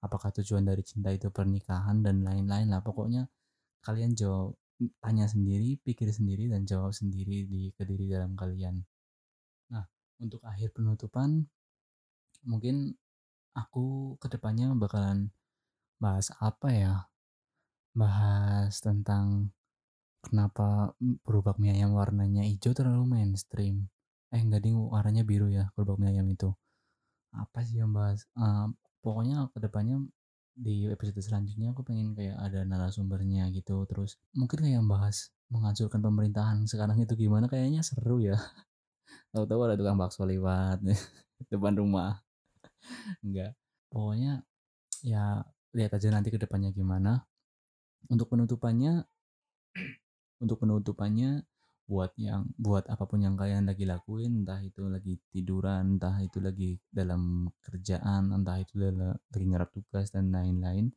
Apakah 0.00 0.32
tujuan 0.32 0.64
dari 0.64 0.80
cinta 0.80 1.12
itu 1.12 1.28
pernikahan 1.28 2.00
dan 2.00 2.24
lain-lain 2.24 2.72
lah. 2.72 2.80
Pokoknya 2.80 3.28
kalian 3.84 4.16
jawab 4.16 4.56
tanya 5.04 5.28
sendiri, 5.28 5.76
pikir 5.84 6.08
sendiri, 6.08 6.48
dan 6.48 6.64
jawab 6.64 6.96
sendiri 6.96 7.44
di 7.44 7.68
ke 7.76 7.84
diri 7.84 8.08
dalam 8.08 8.32
kalian. 8.32 8.80
Nah, 9.68 9.84
untuk 10.16 10.40
akhir 10.40 10.72
penutupan, 10.72 11.44
mungkin 12.48 12.96
aku 13.52 14.16
ke 14.16 14.32
depannya 14.32 14.72
bakalan 14.72 15.28
bahas 16.00 16.32
apa 16.40 16.68
ya? 16.72 16.94
Bahas 17.92 18.80
tentang 18.80 19.52
kenapa 20.24 20.96
gerobak 21.26 21.56
mie 21.60 21.76
ayam 21.76 21.96
warnanya 21.96 22.44
hijau 22.44 22.72
terlalu 22.76 23.04
mainstream. 23.08 23.88
Eh, 24.30 24.40
enggak 24.40 24.62
ding, 24.62 24.76
warnanya 24.78 25.26
biru 25.26 25.50
ya, 25.50 25.72
gerobak 25.74 25.98
mie 26.00 26.14
ayam 26.14 26.26
itu. 26.30 26.50
Apa 27.34 27.64
sih 27.66 27.82
yang 27.82 27.92
bahas? 27.96 28.26
Uh, 28.36 28.70
pokoknya 29.00 29.48
ke 29.52 29.58
depannya 29.64 30.04
di 30.60 30.84
episode 30.92 31.16
selanjutnya 31.24 31.72
aku 31.72 31.80
pengen 31.86 32.12
kayak 32.12 32.36
ada 32.36 32.66
narasumbernya 32.68 33.48
gitu 33.54 33.88
terus 33.88 34.20
mungkin 34.36 34.60
kayak 34.60 34.84
bahas 34.84 35.32
menghancurkan 35.48 36.04
pemerintahan 36.04 36.68
sekarang 36.68 37.00
itu 37.00 37.16
gimana 37.16 37.48
kayaknya 37.48 37.80
seru 37.80 38.20
ya 38.20 38.36
tahu-tahu 39.32 39.60
ada 39.64 39.74
tukang 39.80 39.96
bakso 39.96 40.28
lewat 40.28 40.84
depan 41.50 41.80
rumah 41.80 42.20
enggak 43.24 43.56
pokoknya 43.88 44.44
ya 45.00 45.40
lihat 45.72 45.96
aja 45.96 46.12
nanti 46.12 46.28
ke 46.28 46.36
depannya 46.36 46.74
gimana 46.76 47.24
untuk 48.12 48.28
penutupannya 48.28 49.06
untuk 50.40 50.64
penutupannya 50.64 51.44
buat 51.90 52.14
yang 52.16 52.46
buat 52.54 52.86
apa 52.86 53.02
pun 53.02 53.18
yang 53.18 53.34
kalian 53.34 53.66
lagi 53.66 53.82
lakuin 53.82 54.46
entah 54.46 54.62
itu 54.62 54.86
lagi 54.86 55.18
tiduran 55.34 55.98
entah 55.98 56.22
itu 56.22 56.38
lagi 56.38 56.78
dalam 56.86 57.50
kerjaan 57.66 58.30
entah 58.30 58.62
itu 58.62 58.78
lagi 58.78 59.46
ngerap 59.50 59.74
tugas 59.74 60.14
dan 60.14 60.30
lain-lain 60.30 60.94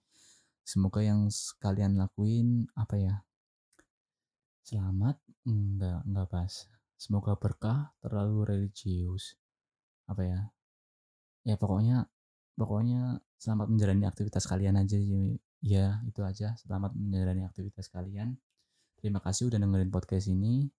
semoga 0.62 1.02
yang 1.02 1.28
kalian 1.58 1.98
lakuin 1.98 2.70
apa 2.78 2.96
ya 2.96 3.16
selamat 4.64 5.20
enggak 5.44 6.00
enggak 6.08 6.28
pas. 6.32 6.54
Semoga 6.96 7.36
berkah 7.36 7.92
terlalu 8.00 8.48
religius 8.48 9.36
apa 10.08 10.24
ya 10.24 10.40
ya 11.44 11.56
pokoknya 11.60 12.08
pokoknya 12.56 13.20
selamat 13.40 13.68
menjalani 13.72 14.06
aktivitas 14.08 14.48
kalian 14.48 14.80
aja 14.80 14.96
ya 15.60 16.00
itu 16.08 16.22
aja. 16.24 16.56
Selamat 16.56 16.96
menjalani 16.96 17.44
aktivitas 17.44 17.92
kalian 17.92 18.40
terima 19.04 19.20
kasih 19.20 19.52
udah 19.52 19.60
dengerin 19.60 19.92
podcast 19.92 20.32
ini. 20.32 20.72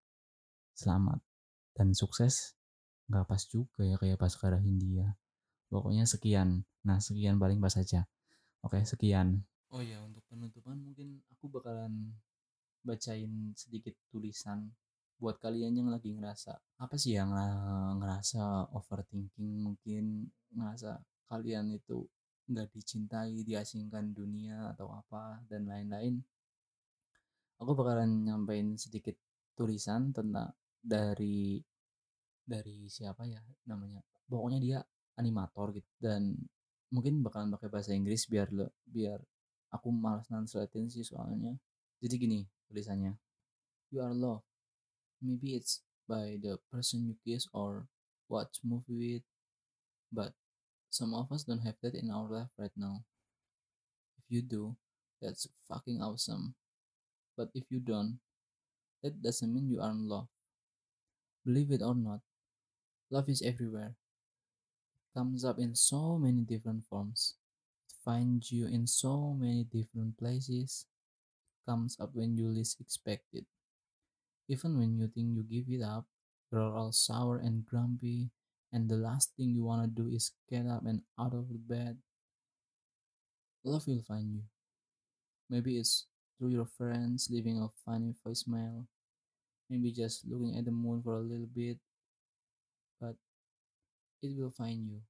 Selamat 0.73 1.21
dan 1.77 1.93
sukses. 1.93 2.57
Nggak 3.05 3.29
pas 3.29 3.41
juga 3.45 3.85
ya 3.85 4.01
kayak 4.01 4.17
Baskara 4.17 4.57
Hindia 4.57 5.13
pokoknya 5.69 6.09
sekian. 6.09 6.65
Nah 6.81 6.97
sekian 6.97 7.37
paling 7.37 7.61
pas 7.61 7.69
saja 7.69 8.09
oke 8.65 8.81
sekian. 8.81 9.45
Oh 9.69 9.77
ya 9.77 10.01
untuk 10.01 10.25
penutupan 10.25 10.81
mungkin 10.81 11.21
aku 11.29 11.53
bakalan 11.53 12.17
bacain 12.81 13.53
sedikit 13.53 13.93
tulisan 14.09 14.73
buat 15.21 15.37
kalian 15.37 15.77
yang 15.77 15.89
lagi 15.93 16.09
ngerasa 16.17 16.57
apa 16.81 16.97
sih 16.97 17.13
yang 17.13 17.29
ngerasa 18.01 18.73
overthinking 18.73 19.63
mungkin 19.63 20.33
ngerasa 20.49 20.97
kalian 21.29 21.77
itu 21.77 22.09
nggak 22.49 22.73
dicintai 22.73 23.45
diasingkan 23.45 24.11
dunia 24.11 24.75
atau 24.75 24.91
apa 24.91 25.39
dan 25.49 25.65
lain-lain 25.65 26.25
aku 27.59 27.71
bakalan 27.71 28.27
nyampein 28.27 28.75
sedikit 28.75 29.15
tulisan 29.55 30.11
tentang 30.11 30.51
dari 30.83 31.57
dari 32.45 32.85
siapa 32.85 33.25
ya 33.25 33.41
namanya 33.65 34.03
pokoknya 34.29 34.59
dia 34.61 34.79
animator 35.17 35.73
gitu 35.73 35.89
dan 35.97 36.35
mungkin 36.91 37.23
bakalan 37.25 37.49
pakai 37.55 37.71
bahasa 37.71 37.95
Inggris 37.95 38.27
biar 38.29 38.51
lo 38.53 38.69
biar 38.85 39.17
aku 39.73 39.89
malas 39.91 40.29
translatein 40.29 40.87
sih 40.87 41.03
soalnya. 41.03 41.57
Jadi 41.99 42.15
gini 42.21 42.39
tulisannya 42.69 43.17
you 43.89 44.03
are 44.03 44.13
loved 44.13 44.45
maybe 45.23 45.55
it's 45.55 45.81
by 46.05 46.37
the 46.43 46.59
person 46.69 47.07
you 47.07 47.15
kiss 47.25 47.49
or 47.55 47.87
watch 48.29 48.61
movie 48.61 48.93
with 48.93 49.25
but 50.13 50.35
some 50.91 51.15
of 51.17 51.31
us 51.33 51.47
don't 51.47 51.65
have 51.65 51.79
that 51.81 51.97
in 51.97 52.11
our 52.11 52.29
life 52.29 52.51
right 52.59 52.75
now. 52.77 53.01
If 54.21 54.27
you 54.29 54.41
do 54.45 54.75
that's 55.23 55.47
fucking 55.65 56.03
awesome 56.03 56.53
but 57.37 57.49
if 57.53 57.63
you 57.69 57.79
don't 57.79 58.19
that 59.03 59.21
doesn't 59.21 59.53
mean 59.53 59.69
you 59.69 59.81
aren't 59.81 60.07
loved 60.07 60.29
Believe 61.45 61.69
it 61.71 61.83
or 61.83 61.93
not, 61.93 62.21
love 63.11 63.29
is 63.29 63.43
everywhere. 63.43 63.93
It 64.97 65.13
comes 65.13 65.45
up 65.45 65.59
in 65.59 65.75
so 65.75 66.17
many 66.17 66.41
different 66.41 66.85
forms. 66.89 67.35
It 67.87 67.93
finds 68.03 68.51
you 68.51 68.65
in 68.65 68.87
so 68.87 69.37
many 69.37 69.63
different 69.63 70.17
places. 70.17 70.87
It 71.61 71.69
comes 71.69 71.99
up 71.99 72.15
when 72.15 72.35
you 72.35 72.47
least 72.47 72.81
expect 72.81 73.25
it. 73.33 73.45
Even 74.47 74.79
when 74.79 74.97
you 74.97 75.07
think 75.07 75.35
you 75.35 75.43
give 75.43 75.69
it 75.69 75.83
up, 75.83 76.05
you're 76.51 76.75
all 76.75 76.91
sour 76.91 77.37
and 77.37 77.63
grumpy, 77.63 78.31
and 78.73 78.89
the 78.89 78.97
last 78.97 79.35
thing 79.37 79.51
you 79.53 79.63
want 79.63 79.83
to 79.85 80.01
do 80.01 80.09
is 80.09 80.31
get 80.49 80.65
up 80.65 80.85
and 80.85 81.03
out 81.19 81.33
of 81.33 81.49
the 81.49 81.61
bed. 81.61 81.97
Love 83.63 83.85
will 83.85 84.01
find 84.01 84.33
you. 84.33 84.43
Maybe 85.49 85.77
it's 85.77 86.05
through 86.37 86.49
your 86.49 86.65
friends 86.65 87.29
leaving 87.31 87.59
a 87.61 87.69
funny 87.85 88.13
voicemail 88.25 88.85
maybe 89.69 89.91
just 89.91 90.25
looking 90.27 90.57
at 90.57 90.65
the 90.65 90.71
moon 90.71 91.01
for 91.01 91.15
a 91.15 91.21
little 91.21 91.47
bit, 91.47 91.77
but 92.99 93.15
it 94.21 94.35
will 94.37 94.51
find 94.51 94.87
you 94.89 95.01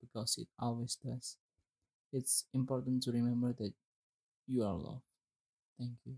because 0.00 0.38
it 0.38 0.48
always 0.58 0.96
does. 0.96 1.36
It's 2.12 2.46
important 2.54 3.02
to 3.04 3.12
remember 3.12 3.52
that 3.54 3.72
you 4.48 4.64
are 4.64 4.74
loved. 4.74 5.02
Thank 5.78 5.98
you. 6.06 6.16